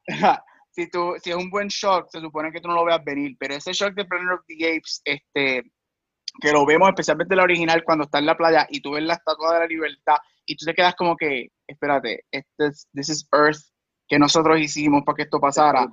[0.71, 3.35] si, tú, si es un buen shock, se supone que tú no lo veas venir,
[3.37, 5.63] pero ese shock de Planet of the Apes, este,
[6.39, 9.15] que lo vemos especialmente la original cuando está en la playa y tú ves la
[9.15, 13.27] estatua de la libertad y tú te quedas como que, espérate, este es, this is
[13.33, 13.59] Earth
[14.07, 15.85] que nosotros hicimos para que esto pasara.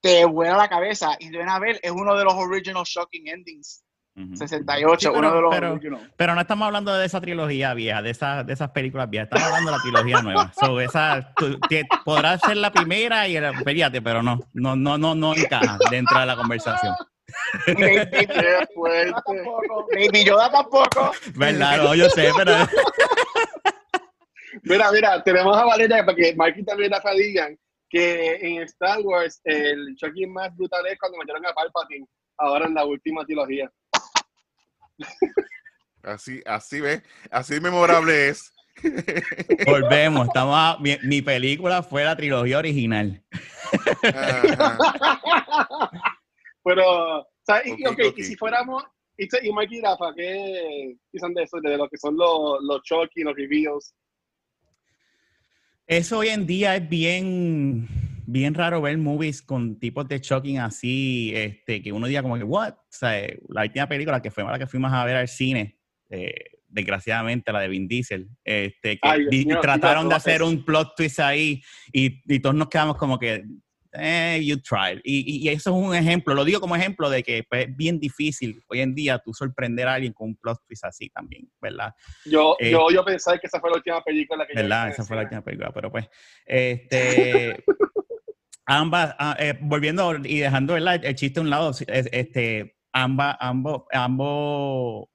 [0.00, 3.82] Te vuela la cabeza y de a ver, es uno de los original shocking endings.
[4.16, 4.36] Ujú.
[4.36, 6.12] 68, Sí, pero- uno de los pero- original.
[6.16, 9.28] Pero no estamos hablando de esa trilogía vieja, de, esa, de esas películas viejas.
[9.30, 10.52] Estamos hablando de la trilogía nueva.
[10.58, 14.98] So, esa, tú- tie- podrá ser la primera y el, fíjate, pero no, no, no,
[14.98, 16.94] no, no encaja dentro de la conversación.
[17.66, 18.26] Baby,
[18.74, 19.12] fuerte.
[19.12, 19.86] tampoco.
[19.94, 21.12] Baby Yoda tampoco.
[21.34, 21.76] ¿Verdad?
[21.78, 22.52] No, yo sé, pero
[24.62, 27.56] Mira, mira, tenemos a Valeria para que Mikey también Rafa digan
[27.88, 32.74] que en Star Wars el Chucky más brutal es cuando metieron a Palpatine, ahora en
[32.74, 33.70] la última trilogía.
[36.02, 38.52] Así, así ves, así memorable es.
[39.66, 40.28] volvemos.
[40.28, 43.22] Estamos a- mi, mi película fue la trilogía original.
[44.04, 44.78] Ajá.
[46.64, 48.84] Pero, o sea, y, si fuéramos,
[49.16, 51.58] y, y Mikey y Rafa, ¿qué piensan de eso?
[51.60, 53.94] De lo que son los, los Chucky, los reveals.
[55.88, 57.88] Eso hoy en día es bien,
[58.26, 62.44] bien raro ver movies con tipos de shocking así, este, que uno diga como que,
[62.44, 62.74] what?
[62.74, 65.78] O sea, eh, la última película que fue la que fuimos a ver al cine,
[66.10, 66.34] eh,
[66.68, 71.20] desgraciadamente, la de Vin Diesel, este, que Ay, Dios trataron de hacer un plot twist
[71.20, 73.44] ahí y, y todos nos quedamos como que,
[73.92, 75.00] eh, you tried.
[75.04, 77.98] Y, y- eso es un ejemplo, lo digo como ejemplo de que pues, es bien
[77.98, 81.94] difícil hoy en día tú sorprender a alguien con un plot twist así también, ¿verdad?
[82.26, 84.86] Yo, Eh, yo, yo pensaba que esa fue la última película que yo ¿Verdad?
[84.88, 86.08] en Esa fue la última película, pero pues,
[86.44, 87.64] este,
[88.66, 91.04] ambas, ah, eh, volviendo y dejando ¿verdad?
[91.04, 95.08] el chiste a un lado, es- este, ambas, ambos, ambos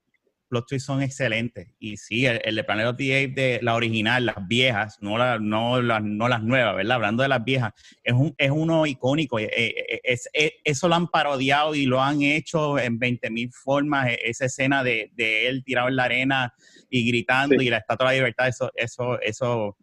[0.53, 1.67] plot twists son excelentes.
[1.79, 5.17] Y sí, el, el de Planet of the Apes de la original, las viejas, no,
[5.17, 6.95] la- no, las, no las nuevas, ¿verdad?
[6.95, 9.39] Hablando de las viejas, es, un, es uno icónico.
[9.39, 13.49] eh, eh, es- es- eso lo han parodiado y lo han hecho en 20 mil
[13.51, 14.09] formas.
[14.09, 16.53] e- Esa escena de, de él tirado en la arena
[16.89, 17.65] y gritando Sí.
[17.65, 19.77] y la estatua de la libertad, eso, eso, eso.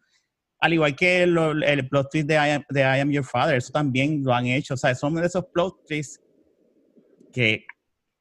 [0.61, 3.57] Al igual que lo- el plot twist de I, am, de I Am Your Father,
[3.57, 4.75] eso también lo han hecho.
[4.75, 6.21] O sea, son de esos plot twists
[7.33, 7.65] que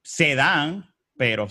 [0.02, 0.84] se dan,
[1.16, 1.48] pero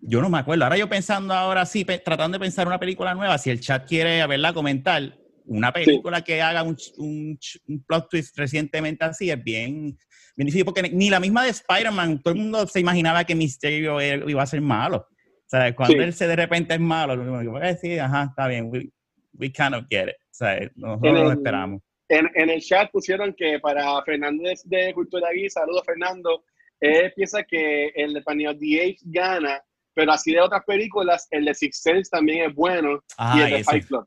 [0.00, 0.64] yo no me acuerdo.
[0.64, 4.26] Ahora yo pensando ahora sí, tratando de pensar una película nueva, si el chat quiere
[4.26, 9.96] verla comentar, una película que haga un, un un plot twist recientemente así es bien,
[10.36, 13.98] bien difícil, porque ni- la misma de Spider-Man, todo el mundo se imaginaba que Mysterio
[14.00, 15.06] era- iba a ser malo.
[15.08, 16.02] O sea, cuando Sí.
[16.02, 18.68] él se de repente es malo, lo único que voy a decir, ajá, está bien,
[18.70, 18.90] we,
[19.32, 20.16] we of get it.
[20.16, 21.82] O sea, nosotros En lo esperamos.
[22.10, 26.44] En, en el chat pusieron que para Fernández de Cultura Gui, saludos Fernando,
[26.80, 29.62] él piensa que el de Planet of the Apes gana,
[29.98, 33.50] pero así de otras películas, el de Six Sense también es bueno, y Ah, el
[33.50, 33.64] de.
[33.64, 34.06] Fight Club.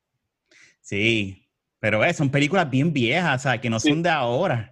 [0.79, 1.45] Sí,
[1.81, 3.89] pero eh, son películas bien viejas, o sea, que no Sí.
[3.89, 4.69] son de ahora.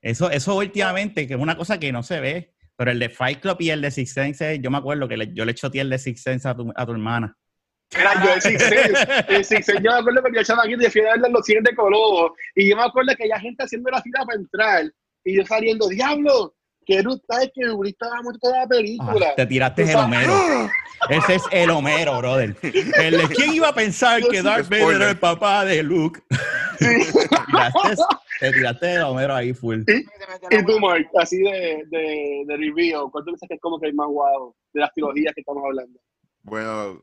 [0.00, 2.54] Eso, eso últimamente, que es una cosa que no se ve.
[2.76, 5.32] Pero el de Fight Club y el de Six Sense, yo me acuerdo que le-
[5.34, 7.36] yo le choteé el de Six Sense a tu, a tu hermana.
[7.94, 10.74] Era yo el Six Sense, el Six Sense, yo me acuerdo que yo estaba aquí
[10.76, 14.00] de de los cines de Colobo, y yo me acuerdo que había gente haciendo la
[14.00, 14.90] fila para entrar,
[15.24, 19.28] y yo saliendo, diablo, que brutal que Uri estaba muerto toda la película.
[19.30, 20.32] Ah, te tiraste el Homero.
[21.08, 22.56] Ese es el Homero, brother.
[22.62, 26.20] El de quién iba a pensar que Darth Vader era el papá de Luke.
[26.78, 26.86] Sí.
[27.14, 28.04] Te tiraste,
[28.40, 29.82] te tiraste el Homero ahí full.
[29.86, 33.86] Y tú, Mark, así de, de, de review, ¿cuál tú piensas que es como que
[33.86, 35.98] el más guau de las trilogías que estamos hablando?
[36.42, 37.00] Bueno,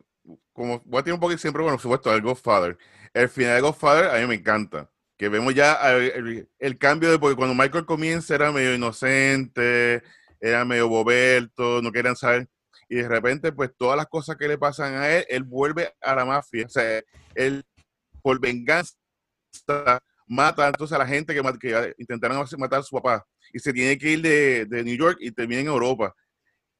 [0.53, 2.77] como voy a tener un poquito siempre, bueno, por supuesto, el Godfather.
[3.13, 4.90] El final de Godfather a mí me encanta.
[5.21, 10.01] Que vemos ya el, cambio de, porque cuando Michael comienza era medio inocente,
[10.39, 12.49] era medio boberto, no querían saber.
[12.89, 16.15] Y de repente, pues todas las cosas que le pasan a él, él vuelve a
[16.15, 16.65] la mafia.
[16.65, 17.03] O sea,
[17.35, 17.63] él
[18.23, 18.95] por venganza
[20.25, 23.23] mata entonces a la gente que, que intentaron matar a su papá.
[23.53, 26.15] Y se tiene que ir de, de New York y termina en Europa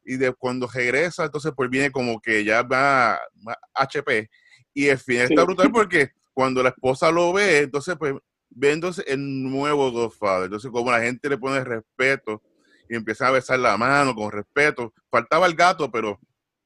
[0.03, 4.31] y de cuando regresa, entonces pues viene como que ya va, va HP.
[4.73, 5.33] Y el final Sí.
[5.33, 8.15] está brutal porque cuando la esposa lo ve, entonces pues
[8.59, 10.45] entonces el nuevo Godfather.
[10.45, 12.41] Entonces como la gente le pone respeto
[12.89, 14.93] y empieza a besar la mano con respeto.
[15.09, 16.19] Faltaba el gato, pero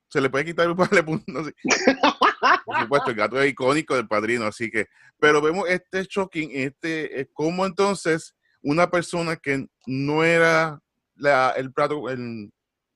[0.09, 1.53] se le puede quitar el pone- no sé.
[2.65, 4.87] Por supuesto, el gato es icónico del padrino, así que,
[5.19, 10.79] pero vemos este shocking, este, es como entonces una persona que no era
[11.15, 12.51] la, el plato, el-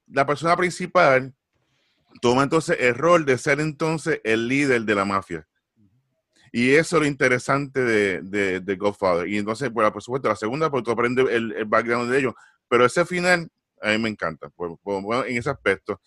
[0.07, 1.33] la persona principal,
[2.21, 5.47] toma entonces el rol de ser entonces el líder de la mafia.
[6.51, 9.27] Y eso es lo interesante de, de, de Godfather.
[9.27, 12.33] Y entonces, bueno, por supuesto, la segunda, porque tú aprendes el, el background de ellos.
[12.67, 13.49] Pero ese final,
[13.81, 15.99] a mí me encanta, por- bueno, en ese aspecto.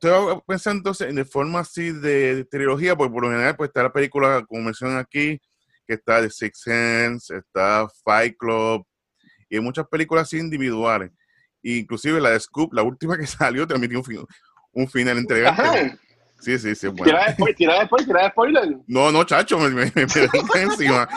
[0.00, 3.84] Estoy pensando entonces en de forma así de trilogía, porque por lo general pues está
[3.84, 5.40] la película, como mencionan aquí,
[5.86, 8.84] que está The Six Sense, está Fight Club,
[9.48, 11.12] y hay muchas películas así individuales.
[11.62, 14.26] Inclusive la de Scoop, la última que salió, también tiene un, fin-
[14.72, 15.62] un final entregante.
[16.42, 17.04] Sí, sí, sí, bueno.
[17.04, 18.76] Tira después, tira después, tira spoiler.
[18.88, 19.92] No, no, chacho, me, me, me
[20.62, 21.08] encima.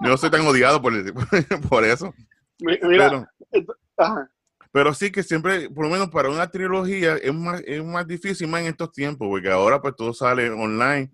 [0.00, 1.14] Yo no soy tan odiado por, el-
[1.70, 2.12] por eso.
[2.58, 3.08] Mi- Mira,
[3.50, 4.30] Pero, ajá.
[4.72, 8.48] pero sí que siempre, por lo menos para una trilogía, es más, es más difícil
[8.48, 11.10] más en estos tiempos, porque ahora pues todo sale online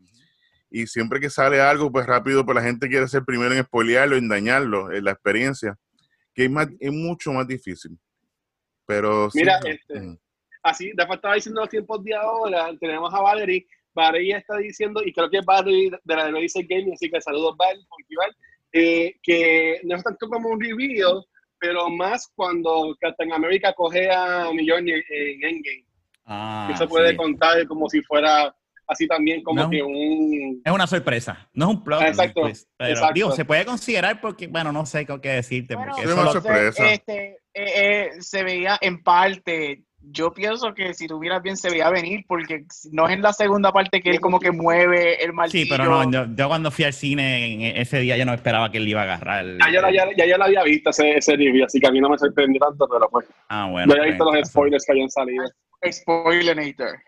[0.71, 4.17] y siempre que sale algo, pues rápido, pues la gente quiere ser primero en spoilearlo,
[4.17, 5.77] en dañarlo, en la experiencia,
[6.35, 7.99] que es, más, es mucho más difícil.
[8.87, 10.19] Pero sí, Mira, este, ujú.
[10.69, 15.13] Así, después estaba diciendo los tiempos de ahora, tenemos a Valerie, Valerie está diciendo, y
[15.13, 17.77] creo que es Valerie de la de Release Gaming, así que saludos Val,
[18.17, 18.37] Val,
[18.73, 21.25] eh, que no es tanto como un review,
[21.59, 25.85] pero más cuando Captain America coge a Mjolnir en Endgame.
[26.27, 27.17] Ah, que se puede sí.
[27.17, 28.55] contar como si fuera
[28.87, 29.71] así también como No.
[29.71, 30.63] que un...
[30.65, 32.03] Es una sorpresa, no es un plot.
[32.03, 33.15] Exacto, twist, pero, exacto.
[33.15, 35.75] Digo, se puede considerar porque, bueno, no sé qué decirte.
[35.75, 36.91] Bueno, porque eso una lo- sorpresa.
[36.93, 39.85] Este, eh, eh, se veía en parte.
[40.01, 43.73] Yo pienso que si tuvieras bien se veía venir, porque no es en la segunda
[43.73, 45.65] parte que él como que mueve el martillo.
[45.65, 48.71] Sí, pero no, yo, yo cuando fui al cine en ese día yo no esperaba
[48.71, 49.45] que él iba a agarrar.
[49.45, 51.89] el- Ya yo, la- ya, ya yo la había visto ese, ese review, así que
[51.89, 53.93] a mí no me sorprendió tanto, pero pues Ah, bueno.
[53.93, 55.45] yo había visto los spoilers que habían salido.
[55.91, 56.99] Spoilernator.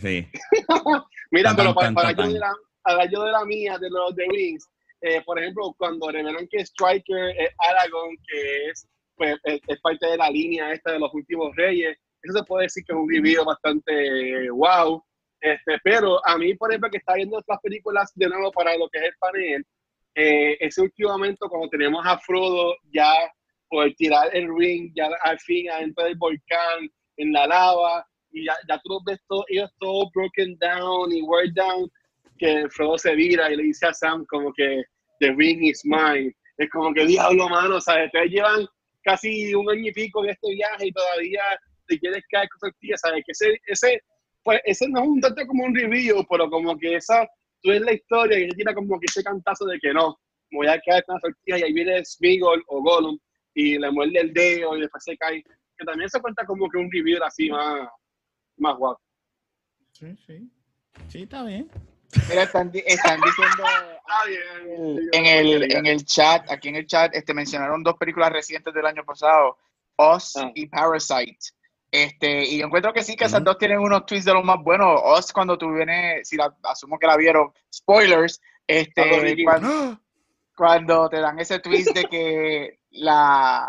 [0.00, 0.26] Sí.
[1.30, 3.78] Mira, Tan, pero tan, para, tan, para yo de la, para yo de la mía,
[3.78, 4.68] de los de Wings,
[5.02, 10.04] eh, por ejemplo, cuando revelan que Striker es Aragorn, que es, pues, es, es parte
[10.06, 13.08] de la línea esta de los últimos reyes, eso se puede decir que es un
[13.08, 15.02] review bastante eh, wow.
[15.40, 18.88] Este, pero a mí, por ejemplo, que está viendo estas películas de nuevo para lo
[18.90, 19.66] que es el panel,
[20.14, 23.12] eh, ese último momento cuando tenemos a Frodo ya
[23.68, 28.54] por tirar el ring, ya al fin adentro del volcán, en la lava, y ya,
[28.68, 31.90] ya tú ves todos, ellos todos broken down y wear down,
[32.38, 34.82] que Frodo se vira y le dice a Sam como que
[35.20, 36.34] the ring is mine.
[36.58, 38.06] Es como que diablo, mano, ¿sabes?
[38.06, 38.66] Ustedes llevan
[39.02, 41.42] casi un año y pico en este viaje y todavía
[41.90, 43.22] te quieres caer con tortillas, ¿sabes?
[43.26, 44.00] Que ese, ese,
[44.44, 47.26] pues, ese no es un tanto como un review, pero como que esa,
[47.62, 50.16] tú ves la historia y tira como que ese cantazo de que no,
[50.50, 53.18] me voy a caer con las tortillas y ahí viene Smigol o Gollum
[53.54, 55.42] y le muerde el dedo y después se cae.
[55.42, 57.88] Que también se cuenta como que un review así más,
[58.58, 59.00] más guapo.
[59.92, 60.50] Sí, sí.
[61.08, 61.70] Sí, está bien.
[62.28, 65.08] Mira, están, están diciendo Está bien.
[65.12, 68.84] en el, en el chat, aquí en el chat, este, mencionaron dos películas recientes del
[68.86, 69.56] año pasado,
[69.96, 70.50] Us Ah.
[70.54, 71.38] y Parasite.
[71.90, 74.62] Este, y yo encuentro que sí, que esas dos tienen unos twists de los más
[74.62, 75.00] buenos.
[75.18, 79.44] Us, cuando tú vienes, si la, asumo que la vieron, spoilers, este, Ricky.
[79.44, 80.00] cuando,
[80.56, 83.66] cuando te dan ese twist de que la,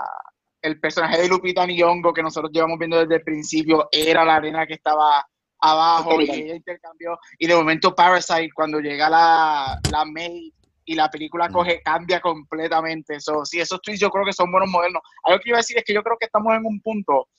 [0.61, 4.67] el personaje de Lupita Nyong'o que nosotros llevamos viendo desde el principio era la arena
[4.67, 5.25] que estaba
[5.59, 10.51] abajo y ella intercambió y de momento Parasite cuando llega la, la maid
[10.85, 13.15] y la película coge cambia completamente.
[13.15, 15.77] Eso sí esos twists yo creo que son buenos modernos algo que iba a decir
[15.77, 17.29] es que yo creo que estamos en un punto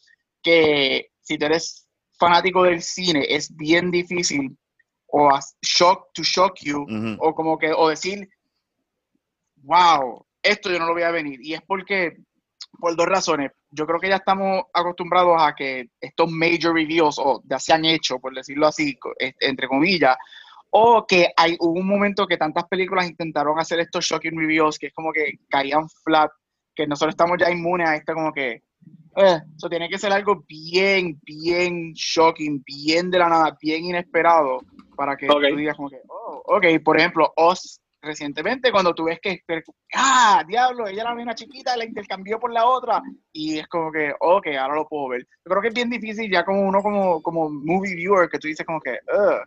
[0.43, 4.57] que si tú eres fanático del cine es bien difícil
[5.07, 6.87] o shock to shock you
[7.19, 8.29] o como que o decir
[9.57, 12.17] wow esto yo no lo voy a venir y es porque
[12.79, 13.53] por dos razones.
[13.71, 17.85] Yo creo que ya estamos acostumbrados a que estos major reviews o ya se han
[17.85, 18.99] hecho por decirlo así
[19.41, 20.17] entre comillas
[20.71, 24.89] o que hay hubo un momento que tantas películas intentaron hacer estos shocking reviews que
[24.89, 26.31] es como que caían flat
[26.75, 28.63] que nosotros estamos ya inmunes a esto como que
[29.17, 34.61] eh, eso tiene que ser algo bien, bien shocking, bien de la nada, bien inesperado,
[34.97, 39.21] para que tú digas como que, oh, ok, por ejemplo, Oz, recientemente, cuando tú ves
[39.21, 39.41] que,
[39.95, 43.01] ah, diablo, ella era una chiquita, la intercambió por la otra,
[43.33, 45.21] y es como que, ok, ahora lo puedo ver.
[45.23, 48.49] Yo creo que es bien difícil ya como uno como, como movie viewer, que tú
[48.49, 49.43] dices como que, "Ugh,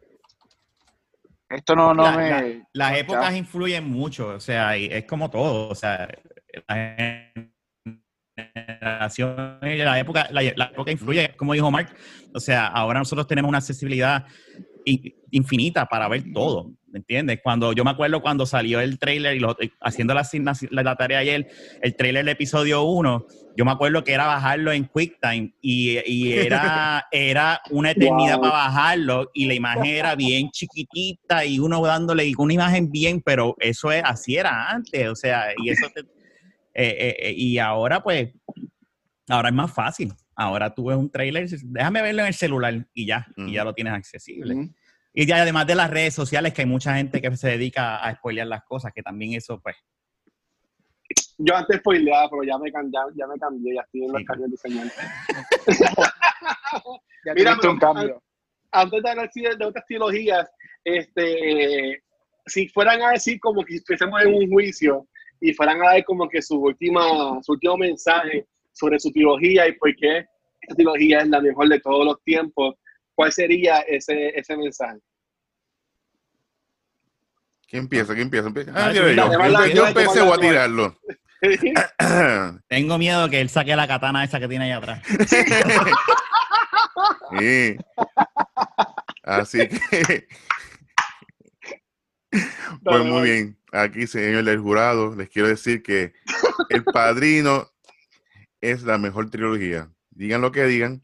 [1.49, 2.29] esto no, no La- me...
[2.29, 2.97] la- las ya.
[2.99, 6.07] épocas influyen mucho, o sea, y es como todo, o sea,
[6.67, 7.31] la
[8.35, 11.89] generación y la época, la, la época influye, como dijo Mark,
[12.33, 14.25] o sea, ahora nosotros tenemos una accesibilidad
[14.83, 17.39] in- infinita para ver todo, ¿me entiendes?
[17.43, 20.27] Cuando yo me acuerdo cuando salió el trailer y lo- haciendo la,
[20.71, 21.47] la, la tarea ayer,
[21.81, 23.25] el trailer del episodio 1,
[23.57, 28.41] yo me acuerdo que era bajarlo en QuickTime y, y era, era una eternidad Wow.
[28.41, 33.55] para bajarlo y la imagen era bien chiquitita y uno dándole una imagen bien, pero
[33.59, 36.03] eso es así era antes, o sea, y eso te-
[36.77, 38.33] eh, eh, eh, y ahora pues,
[39.29, 40.13] ahora es más fácil.
[40.35, 43.73] Ahora tú ves un trailer, déjame verlo en el celular y ya, y ya lo
[43.73, 44.71] tienes accesible.
[45.13, 48.13] Y ya además de las redes sociales, que hay mucha gente que se dedica a
[48.15, 49.77] spoilear las cosas, que también eso, pues,
[51.37, 54.25] Yo antes spoileaba, pero ya me, ya, ya me cambié, ya estoy en los Sí,
[54.25, 54.91] cambios de señal.
[57.25, 58.21] Ya Mira, un cambio.
[58.71, 60.47] Antes de hablar de otras trilogías,
[60.83, 62.03] este,
[62.45, 65.07] si fueran a decir como que estuviésemos en un juicio
[65.41, 67.03] y fueran a dar como que su, última,
[67.41, 70.25] su último mensaje sobre su trilogía y por qué
[70.61, 72.75] esta trilogía es la mejor de todos los tiempos,
[73.13, 74.99] ¿cuál sería ese, ese mensaje?
[77.67, 78.13] ¿Quién empieza?
[78.13, 78.47] ¿Quién empieza?
[78.47, 79.09] Empieza- Ah, yo.
[79.09, 80.95] Yo, empecé, a tirarlo.
[82.67, 85.01] Tengo miedo que él saque la katana esa que tiene allá atrás.
[87.37, 87.75] Sí.
[89.23, 90.27] Así que.
[92.83, 93.57] Pues muy bien.
[93.75, 96.13] Aquí, señor del jurado, les quiero decir que
[96.69, 97.69] El Padrino
[98.61, 99.91] es la mejor trilogía.
[100.11, 101.01] Digan lo que digan.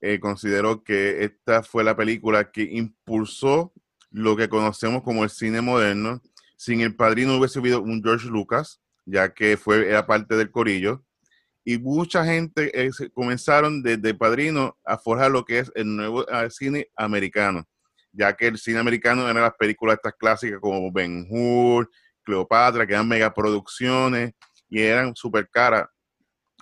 [0.00, 3.72] eh, considero que esta fue la película que impulsó
[4.10, 6.22] lo que conocemos como el cine moderno.
[6.56, 11.04] Sin El Padrino hubiese habido un George Lucas, ya que fue era parte del corillo.
[11.64, 16.48] Y mucha gente eh, comenzaron desde Padrino a forjar lo que es el nuevo ah,
[16.48, 17.68] cine americano,
[18.12, 21.90] ya que el cine americano eran las películas estas clásicas como Ben Hur,
[22.22, 24.32] Cleopatra, que eran megaproducciones
[24.68, 25.86] y eran súper caras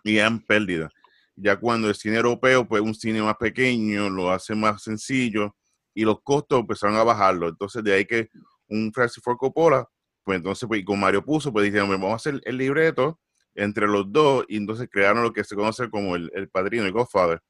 [0.05, 0.93] y eran pérdidas.
[1.35, 5.55] Ya cuando el cine europeo, pues un cine más pequeño, lo hace más sencillo
[5.95, 7.49] y los costos empezaron a bajarlo.
[7.49, 8.29] Entonces, de ahí que
[8.69, 9.87] un Francis Ford Coppola,
[10.25, 13.21] pues entonces, pues, con Mario Puzo, pues dijeron, vamos a hacer el libreto
[13.55, 16.93] entre los dos y entonces crearon lo que se conoce como el, el padrino, el
[16.93, 17.41] Godfather.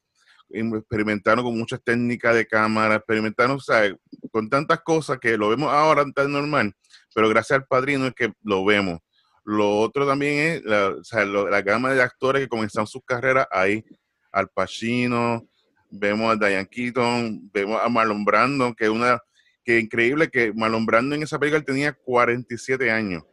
[0.51, 3.94] Em, Experimentaron con muchas técnicas de cámara, experimentaron, o sea,
[4.30, 6.72] con tantas cosas que lo vemos ahora tan normal,
[7.14, 9.01] pero gracias al padrino es que lo vemos.
[9.44, 13.03] Lo otro también es la, o sea, lo- la gama de actores que comenzaron sus
[13.05, 13.84] carreras ahí.
[14.32, 15.47] Al Pacino,
[15.90, 19.18] vemos a Diane Keaton, vemos a Marlon Brando, que es una
[19.64, 23.24] que increíble que Marlon Brando en esa película tenía 47 años.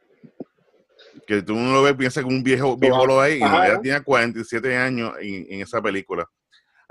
[1.28, 3.82] Que tú no lo ves, piensa que un viejo, viejo lo ahí, y no, ella
[3.82, 6.28] tenía 47 años en, en esa película.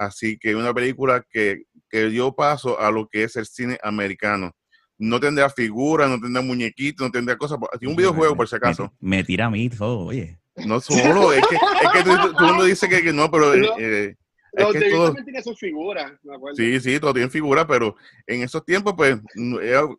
[0.07, 4.53] Así que una película que, que dio paso a lo que es el cine americano.
[4.99, 7.59] No tendrá figuras, no tendrá muñequitos, no tendrá cosas.
[7.79, 8.93] Tiene un videojuego, por si acaso.
[9.01, 10.39] Me, me tira a mí todo, oye.
[10.67, 13.79] No solo, es que, es que todo el mundo dice que, que no, pero No.
[13.79, 14.15] eh,
[14.53, 16.57] es Los que todo, también sus figuras, me acuerdo.
[16.57, 17.97] sí, sí, todo tiene figura, pero
[18.27, 19.19] en esos tiempos, pues,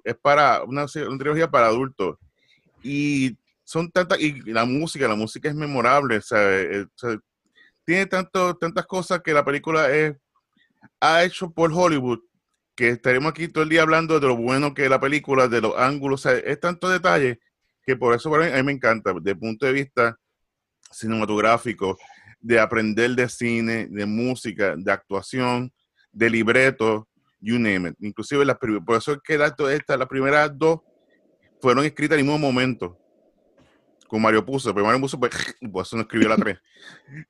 [0.06, 2.18] es, para una, una trilogía para adultos.
[2.84, 6.22] Y son tantas, y la música, la música es memorable, o
[7.86, 10.15] tiene tanto, tantas cosas que la película es,
[10.99, 12.19] ha hecho por Hollywood,
[12.75, 15.61] que estaremos aquí todo el día hablando de lo bueno que es la película, de
[15.61, 17.39] los ángulos, es tanto detalle
[17.86, 20.17] que por eso a mí me encanta, desde el punto de vista
[20.91, 21.97] cinematográfico,
[22.39, 25.71] de aprender de cine, de música, de actuación,
[26.11, 27.07] de libreto,
[27.39, 27.95] you name it.
[27.99, 30.79] Inclusive las por eso es que la- esta, las primeras dos
[31.61, 32.97] fueron escritas el mismo momento.
[34.08, 35.32] Con Mario Puzo, pero Mario Puzo, pues,
[35.72, 36.60] por eso no escribió la tres.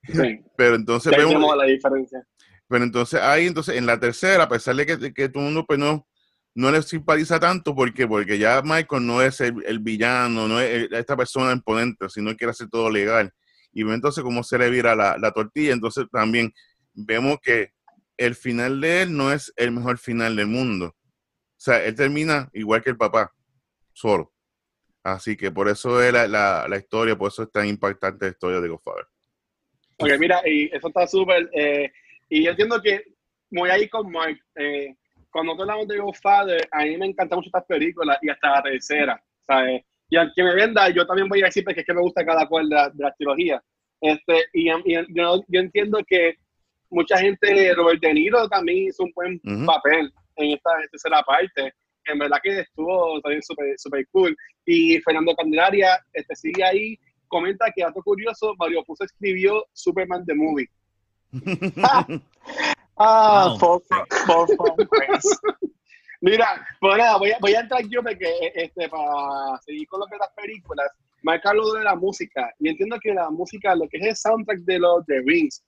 [0.03, 0.41] Sí.
[0.57, 2.25] Pero entonces vemos, la diferencia.
[2.67, 5.65] pero entonces ahí, entonces en la tercera, a pesar de que, que todo el mundo
[5.65, 6.07] pues, no,
[6.55, 8.07] no le simpatiza tanto, ¿por qué?
[8.07, 12.35] Porque ya Michael no es el, el villano, no es el- esta persona imponente, sino
[12.35, 13.31] quiere hacer todo legal.
[13.71, 15.73] Y entonces cómo se le vira la, la tortilla.
[15.73, 16.53] Entonces también
[16.93, 17.71] vemos que
[18.17, 20.87] el final de él no es el mejor final del mundo.
[20.87, 20.95] O
[21.57, 23.31] sea, él termina igual que el papá,
[23.93, 24.32] solo.
[25.03, 28.31] Así que por eso es la, la, la historia, por eso es tan impactante la
[28.31, 29.05] historia de Godfather.
[29.97, 31.49] Ok, mira, y eso está súper.
[31.53, 31.91] eh,
[32.29, 33.03] y yo entiendo que
[33.51, 34.37] voy ahí con Mark.
[34.55, 34.95] eh,
[35.29, 39.23] cuando hablamos de Godfather, a mí me encantan mucho estas películas y hasta la tercera,
[39.45, 39.83] ¿sabes?
[40.09, 42.47] Y aunque me venda, yo también voy a decir porque es que me gusta cada
[42.47, 43.61] cual de, la- de las trilogías.
[43.99, 46.35] Este, y, y yo, yo entiendo que
[46.89, 51.73] mucha gente, Robert De Niro también hizo un buen papel en esta tercera parte.
[52.05, 54.35] En verdad que estuvo también súper super cool.
[54.65, 56.97] Y Fernando Candelaria este, sigue ahí
[57.33, 60.69] comenta que, dato curioso, Mario Puzo escribió Superman the Movie.
[62.95, 63.57] Ah, Wow.
[63.57, 63.83] Paul,
[64.27, 65.39] Paul Fromkins.
[66.21, 66.45] Mira,
[66.79, 70.17] pues nada, voy a, voy a entrar yo porque, este, para seguir con lo que
[70.17, 70.87] las películas,
[71.23, 72.53] marca lo de la música.
[72.59, 75.63] Y entiendo que la música, lo que es el soundtrack de los The Rings,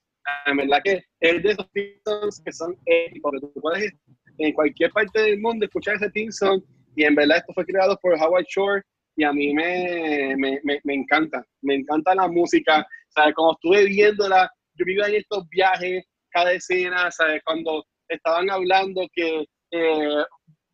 [0.46, 3.92] en verdad que es de esos teams que son épicos, que tú puedes
[4.38, 6.62] en cualquier parte del mundo escuchar ese team song
[6.96, 8.82] y en verdad esto fue creado por Howard Shore
[9.18, 13.34] y a mí me, me, me, me encanta, me encanta la música, ¿sabes?
[13.34, 17.42] Como estuve viéndola, yo vivo en estos viajes, cada escena, ¿sabes?
[17.46, 20.26] Cuando estaban hablando que eh,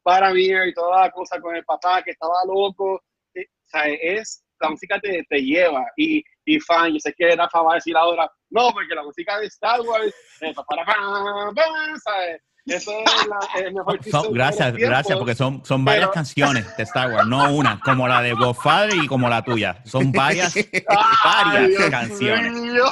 [0.03, 3.01] para mí y toda la cosa con el papá que estaba loco,
[3.35, 3.99] eh, ¿sabes?
[4.01, 7.75] Es, la música te, te lleva y, y fan, yo sé que Rafa va a
[7.75, 11.63] decir ahora, no, porque la música de Star Wars, eh, pa, para, pa, pa,
[12.03, 12.41] ¿sabes?
[12.65, 16.83] Eso es la, el mejor Son- gracias, gracias, porque son, son varias Pero- canciones de
[16.83, 19.81] Star Wars, no una, como la de Godfather y como la tuya.
[19.85, 20.53] Son varias,
[21.23, 22.51] varias Dios canciones.
[22.53, 22.85] mío.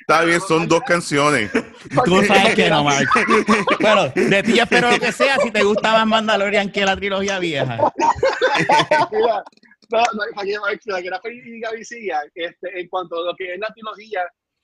[0.00, 1.50] Está bien, son dos canciones.
[2.04, 3.08] Tú sabes que no, Mark.
[3.80, 6.96] Bueno, de ti yo espero lo que sea si te gusta más Mandalorian que la
[6.96, 7.78] trilogía vieja.
[9.12, 9.44] Mira,
[9.90, 13.16] no, no, para que, para que la que Rafa y Gaby sigan, este, en cuanto
[13.22, 14.20] a lo que es la trilogía,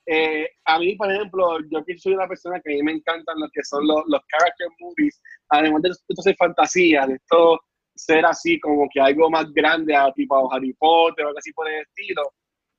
[0.07, 3.41] eh, a mí, por ejemplo, yo que soy una persona que a mí me encantan
[3.41, 7.61] lo que son los, los character movies, además de esto ser fantasía, de esto
[7.97, 11.69] ser así como que algo más grande, a tipo Harry Potter o algo así por
[11.69, 12.23] el estilo.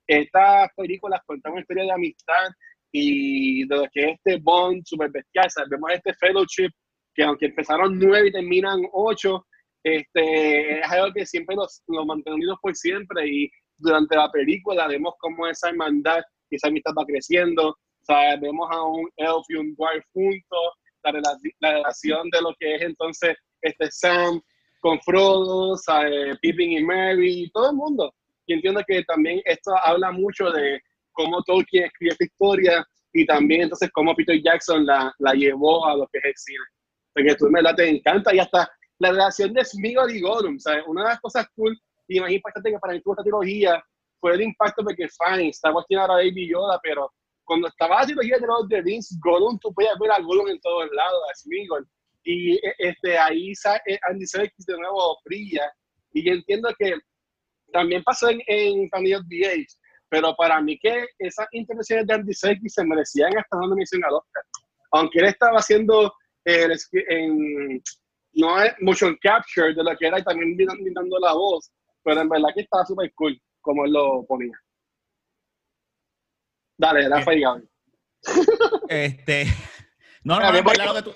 [0.07, 2.49] Estas películas cuentan una historia de amistad
[2.93, 5.47] y de lo que es este bond super bestial.
[5.69, 6.69] Vemos este fellowship
[7.13, 9.45] que aunque empezaron nueve y terminan ocho,
[9.83, 14.87] este, es algo que siempre los, los mantienen unidos por siempre y durante la película
[14.87, 17.69] vemos cómo esa hermandad y esa amistad va creciendo.
[17.69, 20.73] O sea, vemos a un elf y un dwarf juntos,
[21.03, 21.11] la,
[21.59, 24.41] la relación de lo que es entonces este Sam
[24.81, 28.13] con Frodo, eh, Pippin y Merry, todo el mundo.
[28.45, 30.79] Y entiendo que también esto habla mucho de
[31.11, 35.95] cómo Tolkien escribió esta historia y también entonces cómo Peter Jackson la, la llevó a
[35.95, 36.65] lo que es el cine.
[37.13, 38.69] Porque tú en verdad te encanta y hasta
[38.99, 40.83] la relación de Smeagol y Gollum, ¿sabes?
[40.87, 41.77] Una de las cosas cool
[42.07, 42.29] y más
[42.63, 43.83] que para mí tuvo esta trilogía
[44.19, 47.11] fue el impacto porque Star Wars tiene ahora Baby Yoda, pero
[47.47, 50.59] cuando estaba la trilogía de los de Vince, Gollum, tú podías ver a Gollum en
[50.59, 51.87] todos lados, a Smeagol.
[52.23, 53.53] Y eh, este, ahí
[53.85, 55.71] eh, Andy Serkis de nuevo brilla.
[56.13, 56.93] Y yo entiendo que
[57.71, 59.67] también pasó en, en Family of the Age,
[60.09, 64.15] pero para mí que esas intervenciones de Andy Serkis se merecían hasta una nominación al
[64.15, 64.43] Oscar.
[64.91, 66.13] Aunque él estaba haciendo
[66.43, 67.81] el en,
[68.33, 70.57] no es motion capture de lo que era y también
[70.93, 71.71] dando la voz,
[72.03, 74.59] pero en verdad que estaba súper cool como él lo ponía.
[76.77, 77.69] Dale, Rafa y Gaby.
[78.89, 79.45] Este.
[80.23, 81.15] No, no, no, lo que tú-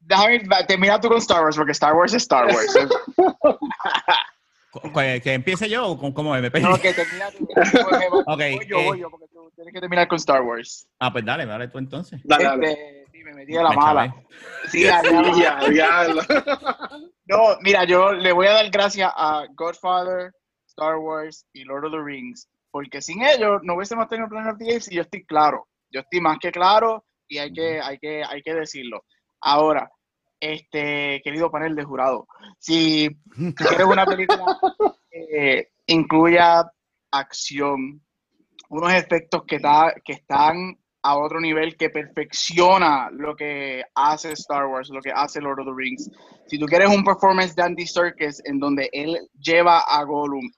[0.00, 2.74] Déjame, va, termina tú con Star Wars, porque Star Wars es Star Wars.
[4.70, 7.46] cu- cu- que empiece yo o con- cómo me no, que termina tú.
[7.46, 8.84] Porque voy- Ok, voy yo, eh.
[8.86, 10.88] voy yo, porque tú tienes que terminar con Star Wars.
[10.98, 12.22] Ah, pues dale, dale tú entonces.
[12.24, 12.70] Dale, dale.
[12.72, 14.08] Este, sí, me metí de la Me mala.
[14.08, 14.26] chavé.
[14.70, 16.22] Sí, ya, ya, ya, diablo.
[17.26, 20.32] No, mira, yo le voy a dar gracias a Godfather,
[20.78, 24.58] Star Wars y Lord of the Rings, porque sin ellos no hubiésemos tenido Planet of
[24.58, 27.98] the Apes y yo estoy claro, yo estoy más que claro y hay que, hay
[27.98, 29.04] que, hay que decirlo.
[29.40, 29.90] Ahora,
[30.38, 32.28] este querido panel de jurado,
[32.60, 34.44] si tú quieres una película
[35.10, 36.64] que incluya
[37.10, 38.00] acción,
[38.68, 39.58] unos efectos que,
[40.04, 45.40] que están a otro nivel que perfecciona lo que hace Star Wars, lo que hace
[45.40, 46.08] Lord of the Rings.
[46.46, 50.48] Si tú quieres un performance de Andy Serkis en donde él lleva a Gollum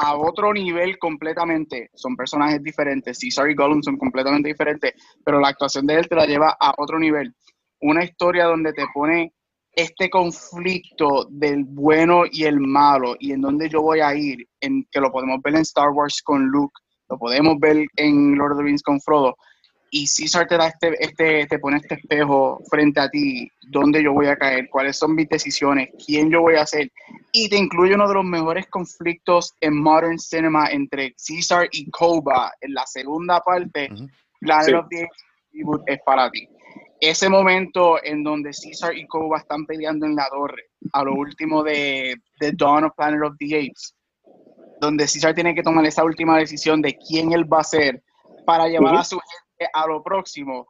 [0.00, 4.94] a otro nivel completamente, son personajes diferentes, Caesar y Gollum son completamente diferentes,
[5.24, 7.34] pero la actuación de él te la lleva a otro nivel.
[7.80, 9.32] Una historia donde te pone
[9.72, 14.86] este conflicto del bueno y el malo y en dónde yo voy a ir, en
[14.90, 16.74] que lo podemos ver en Star Wars con Luke,
[17.08, 19.36] lo podemos ver en Lord of the Rings con Frodo,
[19.90, 24.12] y Caesar te da este, este, te pone este espejo frente a ti, dónde yo
[24.12, 26.90] voy a caer, cuáles son mis decisiones, quién yo voy a ser,
[27.32, 32.52] y te incluye uno de los mejores conflictos en modern cinema entre Caesar y Koba
[32.60, 34.72] en la segunda parte, Sí.
[34.72, 36.48] of the Apes reboot es para ti.
[37.00, 41.62] Ese momento en donde Caesar y Koba están peleando en la torre, a lo último
[41.62, 43.94] de, de Dawn of Planet of the Apes,
[44.80, 48.02] donde Caesar tiene que tomar esa última decisión de quién él va a ser
[48.44, 49.00] para llevar Ujú.
[49.00, 50.68] a su gente a lo próximo,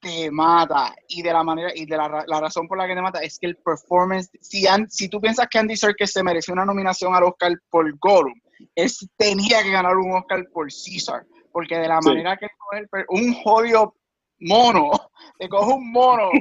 [0.00, 0.94] te mata.
[1.08, 3.38] Y de la manera, y de la, la razón por la que te mata es
[3.38, 7.24] que el performance, si, si tú piensas que Andy Serkis se mereció una nominación al
[7.24, 8.34] Oscar por Gollum,
[8.74, 12.08] él tenía que ganar un Oscar por Caesar, porque de la Sí.
[12.08, 13.94] manera que coge el per- un jodido
[14.40, 14.90] mono,
[15.38, 16.30] te coge un mono,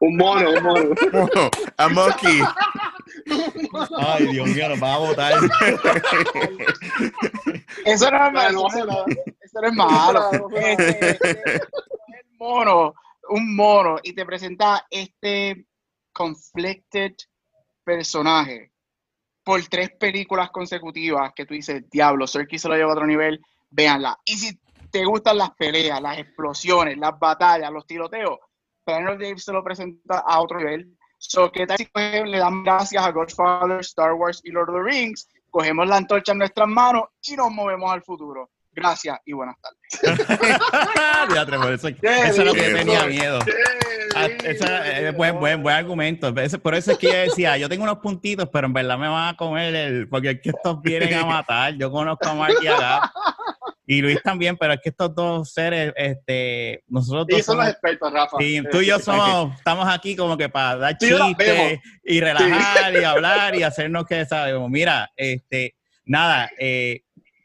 [0.00, 0.94] Un mono, un mono.
[1.78, 2.40] A monkey.
[3.96, 5.32] Ay, Dios mío, nos va a votar.
[7.86, 8.66] eso no es malo,
[9.60, 10.30] no es malo.
[10.32, 12.94] No, Este, el mono,
[13.30, 15.66] un mono, y te presenta este
[16.12, 17.14] conflicted
[17.82, 18.72] personaje
[19.44, 23.40] por tres películas consecutivas que tú dices, diablo, Serkis se lo lleva a otro nivel,
[23.70, 24.18] véanla.
[24.24, 24.58] Y si
[24.90, 28.38] te gustan las peleas, las explosiones, las batallas, los tiroteos,
[28.84, 30.96] Planet Apes se lo presenta a otro nivel.
[31.18, 34.82] So, ¿qué tal si le damos gracias a Godfather, Star Wars y Lord of the
[34.82, 35.28] Rings?
[35.50, 38.50] Cogemos la antorcha en nuestras manos y nos movemos al futuro.
[38.74, 39.78] Gracias y buenas tardes.
[41.60, 43.38] Por eso, eso es lo que tenía miedo.
[44.14, 46.32] Ah, Sí, ese es buen, buen, buen argumento.
[46.62, 49.34] Por eso es que yo decía, yo tengo unos puntitos, pero en verdad me van
[49.34, 50.08] a comer el.
[50.08, 51.74] Porque es que estos vienen a matar.
[51.74, 53.12] Yo conozco a Mark y a
[53.86, 57.68] y Luis también, pero es que estos dos seres, este, nosotros dos Y son los
[57.68, 58.38] expertos, Rafa.
[58.40, 62.94] Eh, tú y yo somos, estamos aquí como que para dar y chistes y relajar
[62.94, 64.70] y hablar y hacernos que sabemos.
[64.70, 67.02] Mira, este, nada, eh,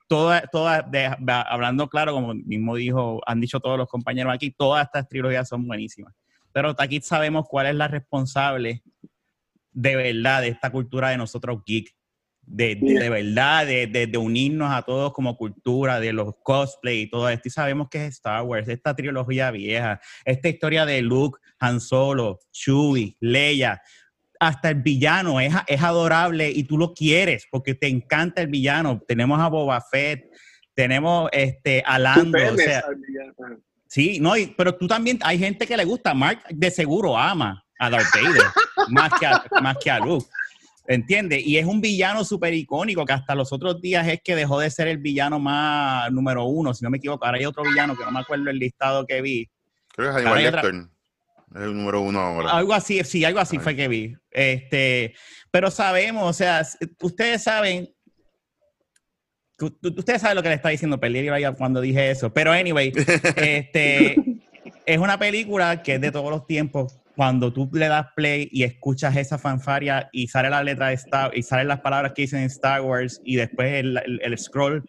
[0.10, 5.08] todas, va- hablando claro, como mismo dijo, han dicho todos los compañeros aquí, todas estas
[5.08, 6.14] trilogías son buenísimas.
[6.52, 8.84] Pero aquí sabemos cuál es la responsable
[9.72, 11.96] de verdad de esta cultura de nosotros geek.
[12.42, 17.02] de, de, de verdad, de, de, de unirnos a todos como cultura, de los cosplay
[17.02, 17.48] y todo esto.
[17.48, 22.40] Y sabemos que es Star Wars, esta trilogía vieja, esta historia de Luke, Han Solo,
[22.52, 23.80] Chewie, Leia.
[24.40, 29.02] Hasta el villano es, es adorable y tú lo quieres porque te encanta el villano.
[29.06, 30.32] Tenemos a Boba Fett,
[30.74, 32.38] tenemos este, a Lando.
[32.38, 32.84] o sea.
[33.88, 36.14] Sí, no, y- pero tú también, hay gente que le gusta.
[36.14, 38.44] Mark de seguro ama a Darth Vader
[38.90, 40.26] más, que a, más que a Luke.
[40.88, 41.46] ¿Entiendes?
[41.46, 44.72] Y es un villano súper icónico que hasta los otros días es que dejó de
[44.72, 47.26] ser el villano más número uno, si no me equivoco.
[47.26, 49.48] Ahora hay otro villano que no me acuerdo el listado que vi.
[49.96, 50.99] Creo que es Hannibal Lecter.
[51.56, 52.52] Es el número uno ahora.
[52.52, 53.64] Algo así, sí, algo así Ay.
[53.64, 54.16] fue que vi.
[54.32, 55.16] Este,
[55.52, 56.62] pero sabemos, o sea,
[57.02, 57.90] ustedes saben,
[59.98, 62.32] ustedes saben lo que le está diciendo Pelieri vaya cuando dije eso.
[62.34, 62.92] Pero anyway,
[63.36, 64.16] este,
[64.86, 67.00] es una película que es de todos los tiempos.
[67.16, 71.32] Cuando tú le das play y escuchas esa fanfaria y sale la letra de Star
[71.38, 74.86] y salen las palabras que dicen Star Wars y después el, el- el scroll,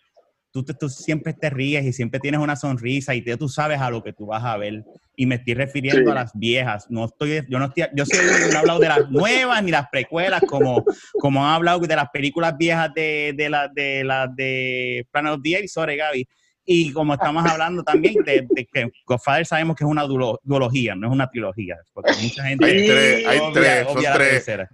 [0.53, 3.91] tú, tú siempre te ríes y siempre tienes una sonrisa y te- tú sabes a
[3.91, 4.85] lo que tú vas a ver.
[5.21, 6.11] Y me estoy refiriendo Sí.
[6.11, 6.87] a las viejas.
[6.89, 9.87] No estoy, yo no estoy, yo soy, no he hablado de las nuevas ni las
[9.91, 10.83] precuelas como,
[11.19, 15.41] como han hablado de las películas viejas de, de las de las de Planet of
[15.43, 16.27] the Apes, sorry Gaby.
[16.65, 20.95] Y como estamos hablando también de, de que Godfather sabemos que es una duolo- duología,
[20.95, 24.31] no es una trilogía, porque mucha gente Hay tres, hay tres, son la tres.
[24.31, 24.69] tercera.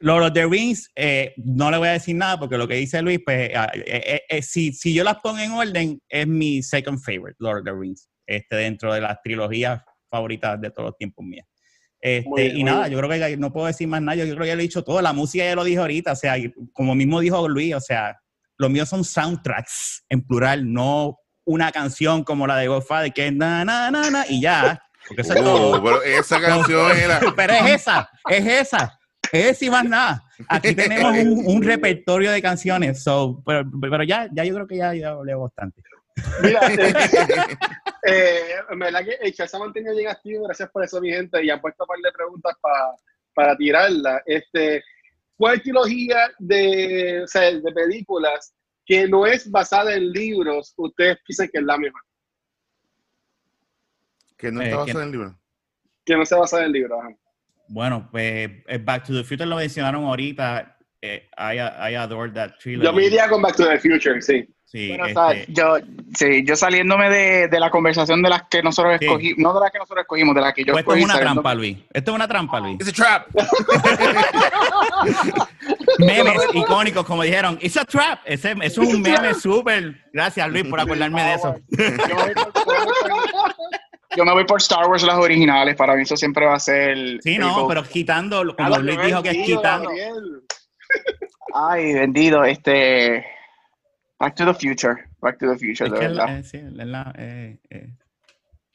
[0.00, 3.00] Lord of the Rings, eh, no le voy a decir nada porque lo que dice
[3.02, 7.36] Luis, pues eh, eh, si, si yo las pongo en orden, es mi second favorite,
[7.38, 11.46] Lord of the Rings, este, dentro de las trilogías favoritas de todos los tiempos mías.
[12.00, 14.48] Este, bien, y nada, yo creo que no puedo decir más nada, yo creo que
[14.48, 16.34] ya lo he dicho todo, la música ya lo dije ahorita, o sea,
[16.72, 18.16] como mismo dijo Luis, o sea,
[18.58, 23.32] los míos son soundtracks en plural, no una canción como la de Godfather que es
[23.32, 25.82] na na na na y ya, porque eso es todo.
[25.82, 27.20] Pero esa canción era.
[27.34, 28.98] Pero es esa, es esa.
[29.32, 30.22] Es y más nada.
[30.48, 33.02] Aquí tenemos un, un repertorio de canciones.
[33.02, 35.82] So, pero, pero ya, ya yo creo que ya, ya hablé bastante.
[36.42, 37.56] Mira, eh,
[38.06, 38.40] eh,
[38.70, 41.42] en verdad que el chat se ha mantenido bien activo, gracias por eso, mi gente,
[41.44, 42.96] y han puesto un par de preguntas pa-
[43.34, 44.22] para tirarla.
[44.26, 44.82] Este,
[45.36, 48.54] ¿Cuál trilogía de, o sea, de películas
[48.84, 52.00] que no es basada en libros ustedes piensan que es la mejor?
[54.36, 55.38] Que no Eh, está basada en el libro.
[56.04, 56.98] Que no sea basada en libros.
[57.02, 57.14] ajá.
[57.68, 60.78] Bueno, pues eh, Back to the Future lo mencionaron ahorita.
[61.02, 61.56] Eh, I,
[61.90, 62.84] I adore that trilogy.
[62.86, 64.48] Yo me iría con Back to the Future, sí.
[64.76, 65.76] Sí, Bueno, o sea, este, yo,
[66.14, 69.06] sí, yo saliéndome de, de la conversación de las que nosotros Sí.
[69.06, 71.18] escogimos, no de las que nosotros escogimos, de las que yo pues esto es escogí.
[71.18, 71.78] una trampa, Luis.
[71.92, 72.74] Esto es una trampa, Luis.
[72.80, 73.26] It's a trap.
[75.98, 77.58] Memes icónicos, como dijeron.
[77.60, 78.20] It's a trap.
[78.24, 80.04] Ese, eso es un meme súper.
[80.12, 81.54] Gracias, Luis, por acordarme de eso.
[84.16, 85.76] Yo me voy por- Star Wars, las originales.
[85.76, 87.18] Para mí eso siempre va a ser.
[87.22, 89.90] Sí, no, pero quitando, como Luis dijo que es quitando.
[91.54, 92.44] Ay, vendido.
[92.44, 93.24] Este.
[94.18, 94.96] Back to the Future.
[95.20, 96.38] Back to the Future, Es de verdad.
[96.38, 97.90] eh, sí, es la- eh, eh.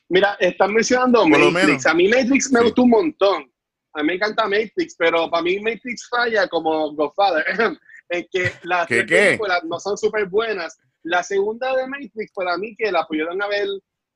[0.09, 1.53] Mira, están mencionando lo Matrix.
[1.67, 1.85] menos.
[1.85, 2.65] A mí Matrix me Sí.
[2.65, 3.51] gustó un montón.
[3.93, 7.45] A mí me encanta Matrix, pero para mí Matrix falla como Godfather.
[8.09, 10.77] en que las ¿Qué, películas no son súper buenas.
[11.03, 13.67] La segunda de Matrix, para mí, que la pudieron haber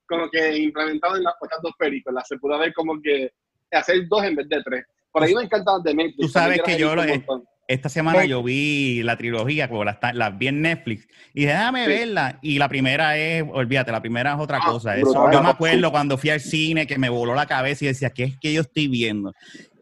[0.05, 2.27] como que implementado en las otras dos películas.
[2.27, 3.31] Se pudo haber como que
[3.71, 4.85] hacer dos en vez de tres.
[5.11, 6.17] Por ahí me encantan de Matrix.
[6.17, 7.25] Tú sabes que yo las he
[7.67, 11.83] Esta semana yo vi la trilogía, como las las vi en Netflix, y dije, déjame
[11.85, 11.89] Sí.
[11.89, 12.37] verla.
[12.43, 14.95] Y la primera es, olvídate, la primera es otra Ah, cosa.
[14.95, 15.33] Eso, brutal.
[15.33, 18.25] yo me acuerdo cuando fui al cine que me voló la cabeza y decía, ¿qué
[18.25, 19.33] es que yo estoy viendo?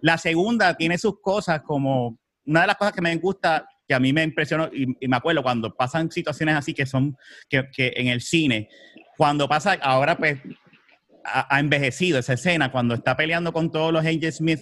[0.01, 3.99] La segunda tiene sus cosas como, una de las cosas que me gusta, que a
[3.99, 7.17] mí me impresionó, y, y me acuerdo cuando pasan situaciones así que son,
[7.49, 8.69] que, que en el cine,
[9.17, 10.39] cuando pasa, ahora pues
[11.25, 14.61] ha, ha envejecido esa escena, cuando está peleando con todos los Angel Smith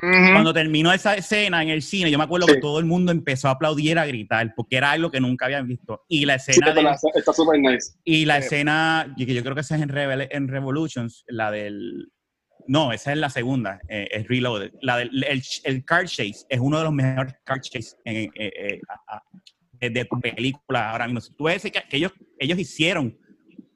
[0.00, 2.54] Cuando terminó esa escena en el cine, yo me acuerdo Sí.
[2.54, 5.66] que todo el mundo empezó a aplaudir, a gritar, porque era algo que nunca habían
[5.68, 6.04] visto.
[6.08, 7.94] Y la escena, la- está súper nice.
[8.04, 8.46] y la Sí.
[8.46, 12.10] escena, que yo creo que esa es en, Rebel- en Revolutions, la del...
[12.68, 14.72] No, esa es la segunda, eh, es Reloaded.
[14.82, 18.30] La del el, el car chase es uno de los mejores car chase en, eh,
[18.36, 19.22] eh, a- a-
[19.72, 21.20] de, de película ahora mismo.
[21.36, 23.18] Tú ves que, que ellos, ellos hicieron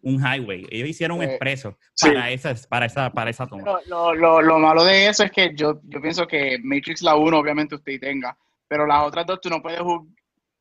[0.06, 2.08] un highway, ellos hicieron un Eh, expreso sí.
[2.08, 3.64] para, esa, para, esa, para esa toma.
[3.64, 7.16] Lo, lo, lo, lo malo de eso es que yo, yo pienso que Matrix la
[7.16, 8.36] 1 obviamente usted tenga,
[8.68, 10.06] pero las otras dos tú no puedes jugar,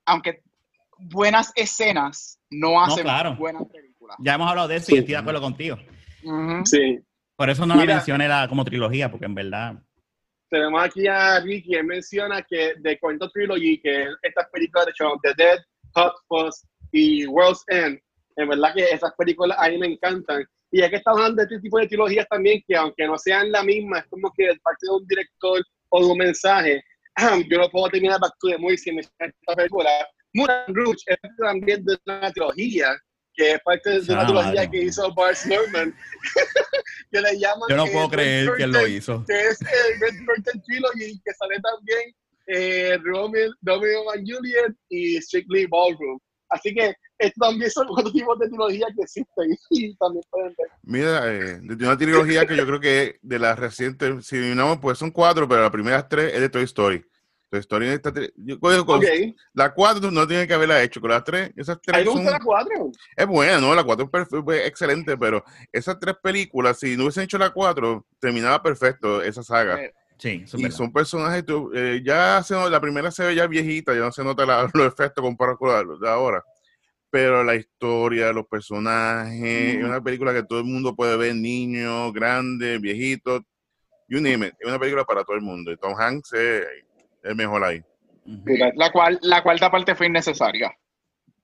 [0.08, 0.41] aunque
[0.98, 3.36] buenas escenas no hacen claro.
[3.36, 4.16] buenas películas.
[4.20, 4.96] Ya hemos hablado de eso Sí.
[4.96, 5.78] y estoy de acuerdo contigo.
[6.24, 6.66] Ujú.
[6.66, 7.00] Sí.
[7.36, 7.86] Por eso no Mira.
[7.86, 9.76] la mencioné la- como trilogía, porque en verdad.
[10.50, 14.93] tenemos aquí a Ricky, él menciona que de Cuento Trilogy, que estas películas de
[15.24, 15.60] the Dead,
[15.96, 18.00] Hot Fuzz y World's End,
[18.36, 20.45] en verdad que esas películas a mí me encantan.
[20.71, 23.51] Y ya que estamos hablando de este tipo de trilogías también, que aunque no sean
[23.51, 26.83] la misma, es como que de parte de un director o de un mensaje,
[27.49, 29.89] yo no puedo terminar Back to the Movie sin esta película.
[30.33, 32.88] Moulin Rouge es también de una trilogía,
[33.36, 34.69] que es parte de una Ah, trilogía madre.
[34.71, 35.95] que hizo Bart Norman,
[37.11, 37.69] que le llaman...
[37.69, 39.23] Yo no puedo creer que él lo hizo.
[39.25, 42.15] Que es el Red Curtain Trilogy, que sale también
[42.47, 46.19] eh, Romeo, Romeo and Juliet y Strictly Ballroom.
[46.50, 50.68] Así que estos también son otros tipos de trilogías que existen y también pueden ver.
[50.84, 54.98] Mira, eh, de una trilogía que yo creo que de las recientes, si no, pues
[54.98, 57.04] son cuatro, pero las primeras tres es de Toy Story.
[57.50, 59.06] Toy Story tri- yo cojo con- Ok,
[59.54, 62.26] La cuatro no tiene que haberla hecho, con las tres, esas a mí tres son,
[62.26, 62.91] la cuatro.
[63.16, 63.74] es buena, ¿no?
[63.74, 67.52] La cuatro es perfe- fue excelente, pero esas tres películas, si no hubiesen hecho la
[67.52, 69.80] cuatro, terminaba perfecto esa saga.
[70.18, 70.78] Sí, eso es Y verdad.
[70.78, 74.24] son personajes, tú, eh, ya se, la primera se ve ya viejita, ya no se
[74.24, 76.43] nota la- los efectos comparados con la de ahora.
[77.09, 82.11] Pero la historia, los personajes, es una película que todo el mundo puede ver, niños,
[82.13, 83.41] grandes, viejitos,
[84.09, 84.53] you name it.
[84.59, 85.72] Es una película para todo el mundo.
[85.72, 86.66] Y Tom Hanks es
[87.24, 87.82] el mejor ahí.
[88.76, 90.74] La, cual, la cuarta parte fue innecesaria.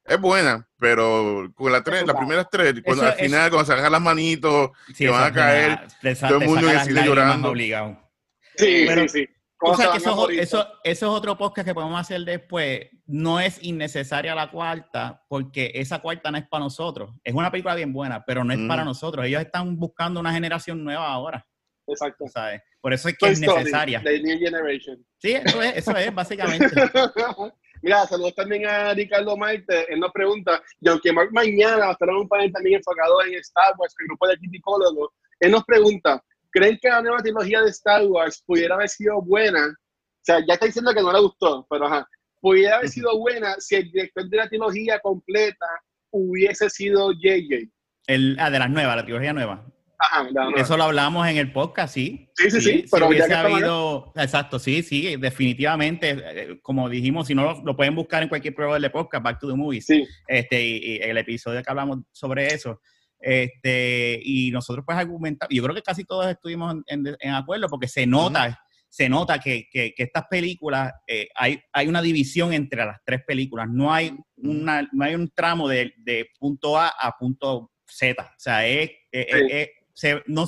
[0.04, 3.66] Es buena, pero con la tres, las primeras tres, cuando, Eso al es- final, cuando
[3.66, 5.80] se agarran las manitos, Sí, que van a caer,
[6.28, 7.50] todo el mundo en llorando.
[7.52, 8.11] obligado.
[8.56, 9.28] Sí, Pero- sí, sí.
[9.28, 10.40] Tú ¿Cómo se sabes que a eso, morir?
[10.40, 12.90] eso, eso es otro podcast que podemos hacer después.
[13.06, 17.12] No es innecesaria la cuarta, porque esa cuarta no es para nosotros.
[17.24, 18.68] Es una película bien buena, pero no es Mm.
[18.68, 19.24] para nosotros.
[19.24, 21.46] Ellos están buscando una generación nueva ahora,
[21.88, 22.26] Exacto.
[22.28, 22.60] ¿sabes?
[22.82, 24.02] Por eso es que Toy es Story, necesaria.
[24.04, 25.06] The New Generation.
[25.20, 26.66] Sí, eso es, eso es básicamente.
[27.84, 29.94] Mira, saludos también a Ricardo Maite.
[29.94, 33.24] Él nos pregunta, y aunque Mark mañana va a estar en un panel también enfocado
[33.24, 37.62] en Star Wars, el grupo de criticólogos, él nos pregunta, ¿creen que la nueva trilogía
[37.62, 39.68] de Star Wars pudiera haber sido buena?
[39.68, 42.08] O sea, ya está diciendo que no le gustó, pero ajá,
[42.40, 45.66] pudiera haber sido buena si el director de la trilogía completa
[46.12, 47.70] hubiese sido JJ.
[48.08, 49.66] El, ah, de las nuevas, la trilogía nueva.
[49.98, 50.62] Ajá, la nueva.
[50.62, 52.30] Eso lo hablamos en el podcast, sí.
[52.36, 57.28] Sí, sí, sí, si pero ya hubiese habido, exacto, sí, sí, definitivamente, eh, como dijimos,
[57.28, 59.86] si no lo, lo pueden buscar en cualquier proveedor de podcast, Back to the Movies,
[59.86, 62.82] Sí, este, y, y el episodio que hablamos sobre eso,
[63.22, 67.68] este, y nosotros pues argumentamos, yo creo que casi todos estuvimos en, en- en acuerdo,
[67.70, 68.60] porque se nota,
[68.90, 73.22] se nota que, que- que estas películas, eh, hay, hay una división entre las tres
[73.26, 78.22] películas, no hay, una, no hay un tramo de, de punto A a punto Z,
[78.24, 79.48] o sea, es, es- Sí.
[79.50, 80.48] es- se- no-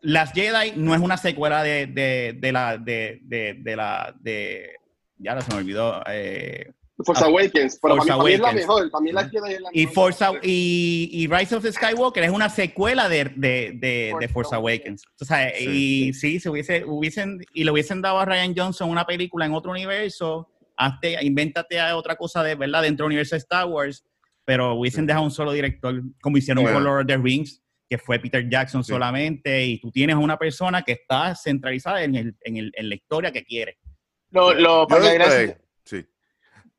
[0.00, 4.70] las Jedi no es una secuela de, de, de la, de, de, de la, de,
[5.18, 6.72] ya se me olvidó, eh,
[7.04, 8.62] Force Ah, Awakens, pero Force para, mí, para mí es la Awakens.
[8.68, 9.94] mejor, para mí la es la y, mejor.
[9.94, 14.54] Force, y, y Rise of the Skywalker es una secuela de, de, de, de Force
[14.54, 15.02] Awakens.
[15.20, 16.08] O sea, Sí.
[16.08, 19.52] y sí, se hubiese, hubiesen, y le hubiesen dado a Ryan Johnson una película en
[19.54, 24.04] otro universo, hazte, invéntate a otra cosa de verdad dentro del universo de Star Wars,
[24.44, 25.06] pero hubiesen Sí.
[25.06, 28.84] dejado un solo director, como hicieron con Lord of the Rings, que fue Peter Jackson
[28.84, 28.92] Sí.
[28.92, 32.88] solamente, y tú tienes a una persona que está centralizada en, el, en, el, en
[32.88, 33.78] la historia que quiere.
[34.30, 36.06] Lo, lo, para añadir a eh, eso- sí.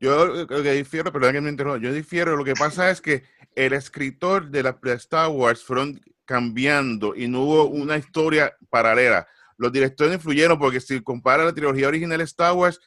[0.03, 3.23] Yo lo que difiero, perdón que me interrumpa, yo difiero, lo que pasa es que
[3.55, 9.25] el escritor de la de Star Wars fueron cambiando y no hubo una historia paralela.
[9.55, 12.81] Los directores influyeron porque si compara la trilogía original de Star Wars,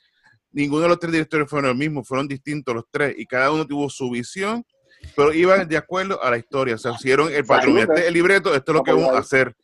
[0.53, 3.67] ninguno de los tres directores fueron los mismos, fueron distintos los tres y cada uno
[3.67, 4.63] tuvo su visión,
[5.17, 6.75] pero iban de acuerdo a la historia.
[6.75, 9.57] O sea, hicieron el patrón, este el libreto, esto es lo que vamos a hacer.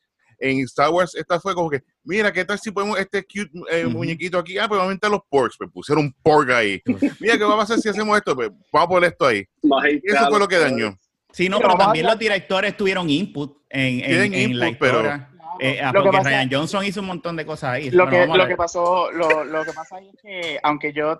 [0.45, 3.87] En Star Wars, esta fue como que, mira, ¿qué tal si ponemos este cute eh,
[3.87, 3.99] Ujú.
[3.99, 4.59] muñequito aquí?
[4.59, 5.57] Ah, pues vamos a inventar los porks.
[5.57, 6.83] Pues pusieron un pork ahí.
[7.21, 8.35] Mira, ¿qué va a pasar si hacemos esto?
[8.35, 9.47] Pues vamos a poner esto ahí.
[9.63, 10.99] Y eso fue lo que dañó.
[11.31, 14.97] Sí, no, Pero pero también los directores tuvieron input en, en, en la input, pero-
[14.99, 15.29] historia.
[15.61, 17.91] Eh, ah, Lo que porque pasa- Ryan Johnson hizo un montón de cosas ahí.
[17.91, 21.13] lo Bueno, que, lo que pasó, lo, lo que pasa ahí es que aunque yo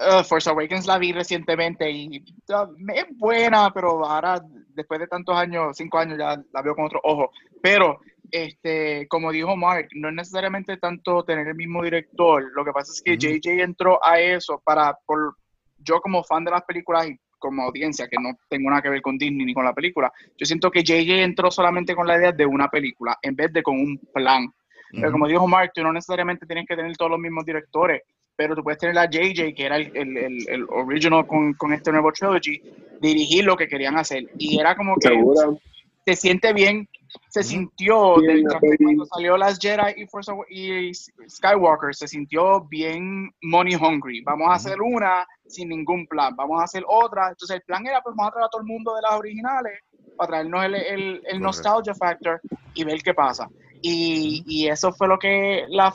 [0.00, 4.42] uh, Force Awakens la vi recientemente y uh, es buena, pero ahora
[4.74, 7.30] después de tantos años, cinco años ya la veo con otro ojo.
[7.62, 8.00] Pero
[8.30, 12.44] este, como dijo Mark, no es necesariamente tanto tener el mismo director.
[12.54, 13.20] Lo que pasa es que Ujú.
[13.38, 15.34] JJ entró a eso para por
[15.78, 19.00] yo como fan de las películas y como audiencia que no tengo nada que ver
[19.00, 22.32] con Disney ni con la película, yo siento que JJ entró solamente con la idea
[22.32, 24.48] de una película en vez de con un plan.
[24.90, 28.02] Pero como dijo Mark, tú no necesariamente tienes que tener todos los mismos directores,
[28.34, 31.72] pero tú puedes tener a JJ, que era el, el, el, el original con, con
[31.74, 32.62] este nuevo trilogy,
[33.00, 34.24] dirigir lo que querían hacer.
[34.38, 35.58] Y era como que Seguro.
[36.06, 36.88] se siente bien,
[37.28, 38.44] se sintió, del-
[38.78, 44.22] cuando salió las Jedi y, Force y Skywalker, se sintió bien money hungry.
[44.22, 47.28] Vamos a hacer una sin ningún plan, vamos a hacer otra.
[47.30, 49.80] Entonces el plan era, pues vamos a traer a todo el mundo de las originales
[50.16, 52.40] para traernos el, el, nostalgia factor
[52.74, 53.48] y ver qué pasa.
[53.80, 55.94] Y, y eso fue lo que las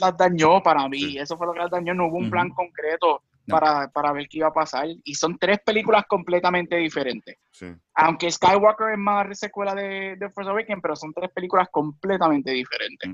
[0.00, 1.18] las dañó para mí, Sí.
[1.18, 3.58] eso fue lo que las dañó, no hubo un plan concreto No.
[3.58, 4.86] para, para ver qué iba a pasar.
[5.04, 7.36] Y son tres películas completamente diferentes.
[7.52, 7.66] Sí.
[7.94, 13.10] Aunque Skywalker es más secuela de, de Force Awakens, pero son tres películas completamente diferentes.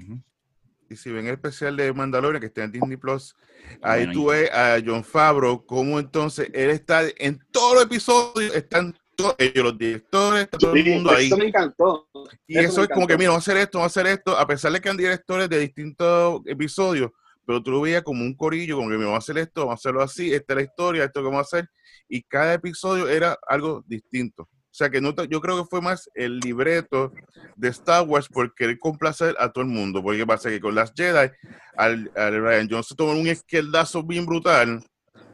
[0.88, 3.36] Y si ven el especial de Mandalorian que está en Disney Plus,
[3.80, 8.54] ahí Bueno, tú ves a John Favreau, cómo entonces él está en todos los episodios,
[8.56, 11.26] están todos ellos, los directores, está todo el mundo ahí.
[11.26, 12.08] Eso me encantó.
[12.46, 14.12] Y eso eso me es como que, mira, vamos a hacer esto, vamos a hacer
[14.12, 17.12] esto, a pesar de que eran directores de distintos episodios,
[17.50, 19.72] pero tú lo veías como un corillo, como que, mira, vamos a hacer esto, vamos
[19.72, 21.68] a hacerlo así, esta es la historia, esto que vamos a hacer,
[22.08, 24.44] y cada episodio era algo distinto.
[24.44, 27.12] O sea que no yo creo que fue más el libreto
[27.56, 30.92] de Star Wars por querer complacer a todo el mundo, porque pasa que con las
[30.94, 31.28] Jedi,
[31.76, 34.84] al, al Ryan Johnson tomó un izquierdazo bien brutal,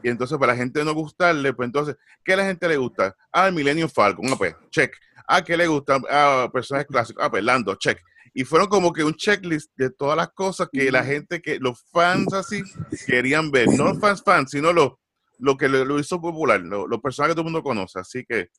[0.02, 3.14] y entonces para la gente no gustarle, pues entonces, ¿qué a la gente le gusta?
[3.30, 4.96] Ah, Millennium Falcon, ah, pues, check.
[5.28, 6.00] Ah, ¿qué le gusta?
[6.08, 8.00] Ah, personajes clásicos, ah, pues, Lando, check.
[8.38, 11.82] Y fueron como que un checklist de todas las cosas que la gente, que los
[11.90, 12.62] fans así
[13.06, 13.66] querían ver.
[13.70, 15.00] No los fans fans, sino lo,
[15.38, 17.98] lo que lo, lo hizo popular, lo- los personajes que todo el mundo conoce.
[17.98, 18.50] Así que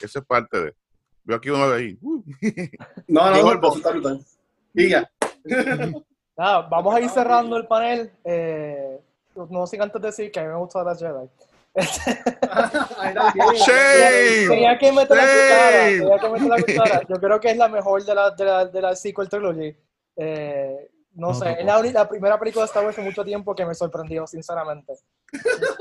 [0.00, 0.74] eso es parte de.
[1.24, 1.98] Veo aquí uno de ahí.
[2.02, 2.22] Uh.
[3.08, 4.20] No, no, no, el eso está brutal.
[4.74, 5.10] Diga.
[6.36, 8.10] Nada, vamos a ir cerrando el panel.
[8.24, 9.00] Eh,
[9.48, 11.26] no sin antes decir que a mí me gusta las Jedi.
[13.66, 14.48] Shame.
[14.48, 15.98] Tenía que meter la cuchara, Shame.
[16.00, 17.02] tenía que meter la cuchara.
[17.08, 19.74] Yo creo que es la mejor de la, de la, de la sequel trilogy.
[20.16, 23.54] Eh, no, No, sé, es la, la primera película de Star Wars en mucho tiempo
[23.54, 24.94] que me sorprendió, sinceramente.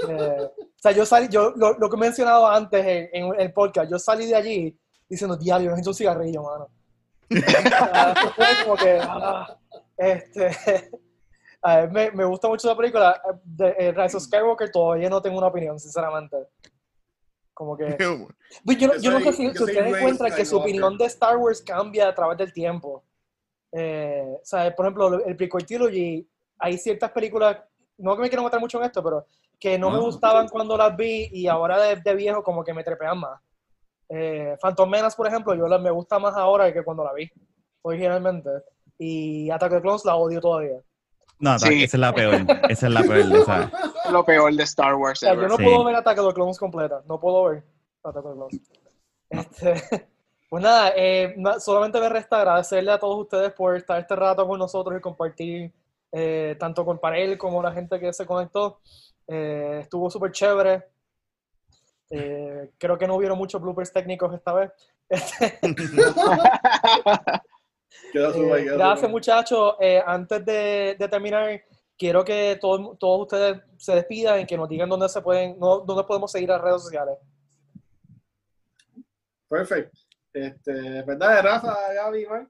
[0.08, 3.54] Eh, o sea, yo salí, yo lo, lo que he mencionado antes en, en el
[3.54, 4.78] podcast, yo salí de allí
[5.10, 6.70] diciendo, diablo, necesito un cigarrillo, mano.
[8.64, 9.58] Como que, ah,
[9.98, 10.89] este,
[11.62, 13.22] a ver, me, me gusta mucho la película.
[13.43, 16.38] De eh, Rise of Skywalker todavía no tengo una opinión, sinceramente.
[17.53, 17.95] Como que...
[18.66, 21.05] Pues yo, no- Yo yo no sé si, si ustedes encuentran que su opinión de
[21.05, 23.03] Star Wars cambia a través del tiempo.
[23.72, 26.28] Eh, o sea, por ejemplo, el prequel trilogy,
[26.59, 27.57] hay ciertas películas,
[27.97, 29.26] no que me quiero meter mucho en esto, pero
[29.59, 32.84] que no me gustaban cuando las vi y ahora de, de viejo como que me
[32.84, 33.39] trepean más.
[34.09, 37.30] Eh, Phantom Menace, por ejemplo, yo la, me gusta más ahora que cuando la vi
[37.84, 38.49] originalmente.
[38.97, 40.82] Y Attack of the Clones la odio todavía.
[41.42, 41.84] No, Sí.
[41.84, 42.36] esa es la peor.
[42.70, 43.36] Esa es la peor.
[43.36, 43.72] o sea,
[44.12, 45.44] Lo peor de Star O Wars sea, ever.
[45.44, 45.64] yo no Sí.
[45.64, 47.64] puedo ver Attack of the Clones completa, no puedo ver
[48.04, 48.62] Attack of the Clones.
[49.30, 50.08] Este,
[50.50, 54.60] pues nada, eh, solamente me resta agradecerle a todos ustedes por estar este rato con
[54.60, 55.72] nosotros y compartir
[56.12, 58.80] eh, tanto con Parel como la gente que se conectó.
[59.28, 60.84] Eh, estuvo súper chévere.
[62.10, 64.72] Eh, creo que no hubieron muchos bloopers técnicos esta vez.
[65.10, 65.60] Súper,
[68.14, 69.76] Eh, gracias muchachos.
[69.80, 71.62] Eh, antes de, de terminar,
[71.98, 75.80] quiero que todos, todos ustedes se despidan y que nos digan dónde se pueden, no,
[75.80, 77.16] dónde podemos seguir las redes sociales.
[79.48, 80.00] Perfecto.
[80.34, 82.50] Este, ¿Verdad, Rafa, Gaby, Iván?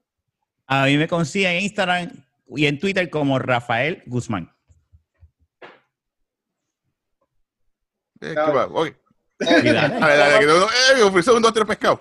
[0.66, 4.50] a mí me consiguen en Instagram y en Twitter como Rafael Guzmán.
[8.20, 8.66] Eh, ¿qué va?
[8.66, 8.76] Ok.
[8.76, 9.01] Cuidado.
[9.44, 12.00] Dale, dale, que no, no, eh, ofreció un dos, tres pescados.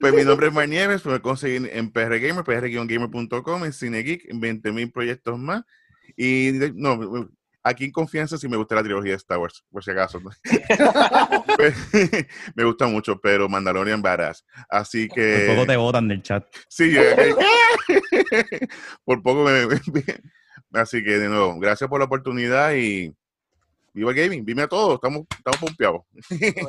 [0.00, 4.40] Pues mi nombre es Mar Nieves, me consiguen en PR Gamer, pr-gamer.com, en CineGeek, en
[4.40, 5.62] 20.000 proyectos más.
[6.16, 7.28] Y no,
[7.62, 10.20] aquí en confianza si me gusta la trilogía de Star Wars, por si acaso.
[10.20, 10.40] Pues,
[12.54, 14.44] me gusta mucho, pero Mandalorian Badass.
[14.68, 15.46] Así Por que...
[15.54, 16.46] poco te botan del chat.
[16.68, 16.94] Sí,
[19.04, 19.80] por poco me, me-
[20.72, 23.14] Así que de nuevo, gracias por la oportunidad y
[23.98, 26.02] viva el gaming, vive a todos, estamos, estamos pompeados.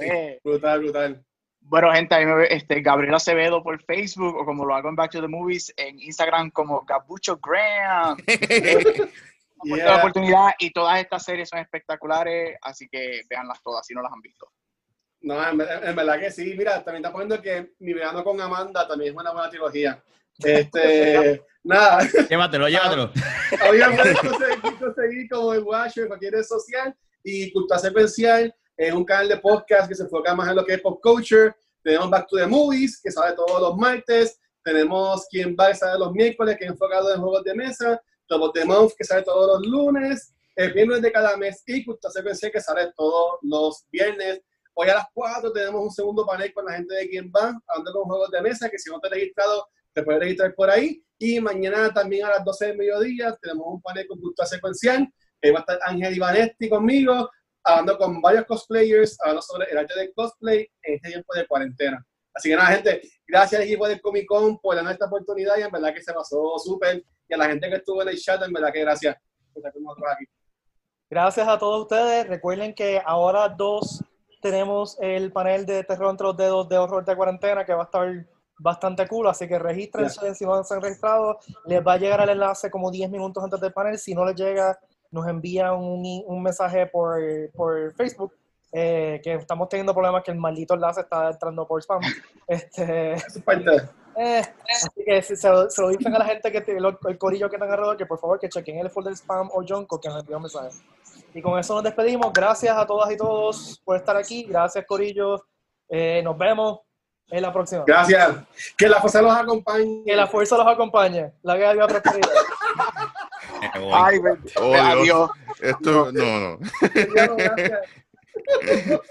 [0.02, 1.26] Eh, Brutal, brutal.
[1.62, 4.90] Bueno, gente, a mí me ve este, Gabriel Acevedo por Facebook o como lo hago
[4.90, 8.18] en Back to the Movies en Instagram como Gabucho Graham.
[9.62, 9.88] Por Yeah.
[9.88, 14.14] la oportunidad y todas estas series son espectaculares, así que véanlas todas si no las
[14.14, 14.50] han visto.
[15.20, 16.56] No, en, ver- en verdad que sí.
[16.58, 20.02] Mira, también está poniendo que Mi Verano con Amanda también es una buena trilogía.
[20.38, 23.12] Este, nada, Llévatelo, llévatelo.
[23.68, 28.94] Había puedes conseguir, conseguir como el Watcher en cualquier red social y Cultura Secuencial es
[28.94, 31.54] un canal de podcast que se enfoca más en lo que es pop culture.
[31.84, 34.40] Tenemos Back to the Movies, que sale todos los martes.
[34.64, 38.02] Tenemos Quien va, que sale los miércoles, que es enfocado en juegos de mesa.
[38.28, 40.34] Top of the Month, que sale todos los lunes.
[40.56, 44.42] El viernes de cada mes y Cultura Secuencial, que sale todos los viernes.
[44.74, 47.92] Hoy a las 4 tenemos un segundo panel con la gente de Quien va, hablando
[47.94, 51.04] con juegos de mesa, que si no te has registrado, te puedes registrar por ahí.
[51.18, 55.06] Y mañana también a las 12 del mediodía tenemos un panel con cultura secuencial.
[55.42, 57.30] Ahí va a estar Ángel Ivanetti conmigo,
[57.64, 62.06] hablando con varios cosplayers, hablando sobre el arte del cosplay en este tiempo de cuarentena.
[62.34, 65.62] Así que nada, gente, gracias al equipo del Comic Con por darnos esta oportunidad y
[65.62, 67.04] en verdad que se pasó súper.
[67.28, 69.16] Y a la gente que estuvo en el chat, en verdad que gracias
[69.54, 70.26] por estar con nosotros aquí.
[71.10, 72.28] Gracias a todos ustedes.
[72.28, 74.04] Recuerden que ahora dos
[74.42, 77.86] tenemos el panel de terror entre los dedos de horror de cuarentena que va a
[77.86, 78.26] estar
[78.58, 81.40] bastante cool, así que regístrense si no se han registrado.
[81.66, 83.98] Les va a llegar el enlace como 10 minutos antes del panel.
[83.98, 84.80] Si no les llega,
[85.12, 87.20] nos envían un, un mensaje por,
[87.56, 88.34] por Facebook.
[88.72, 92.02] eh, que estamos teniendo problemas que el maldito enlace está entrando por spam.
[92.48, 93.16] Este,
[94.22, 94.42] Eh,
[94.76, 97.56] así que se, lo, se lo dicen a la gente que lo- el corillo que
[97.56, 100.20] están alrededor, que por favor que chequen el folder spam o junk o que nos
[100.22, 100.82] envíen mensajes.
[101.34, 102.32] Y con eso nos despedimos.
[102.34, 104.44] Gracias a todas y todos por estar aquí.
[104.44, 105.46] Gracias, corillo.
[105.88, 106.80] Eh, nos vemos
[107.30, 107.84] en la próxima.
[107.88, 108.36] Gracias.
[108.78, 110.04] Que la fuerza los acompañe.
[110.06, 111.32] Que la fuerza los acompañe.
[111.44, 112.30] La guerra prosperidad.
[113.62, 113.92] Me voy.
[113.94, 114.80] Ay, me- Oh, Dios.
[114.82, 115.30] adiós.
[115.62, 116.60] Esto, no, no.
[116.82, 117.80] Gracias.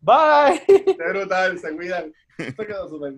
[0.00, 0.62] Bye.
[0.66, 2.12] Qué brutal, se cuidan.
[2.38, 3.14] Esto quedó súper.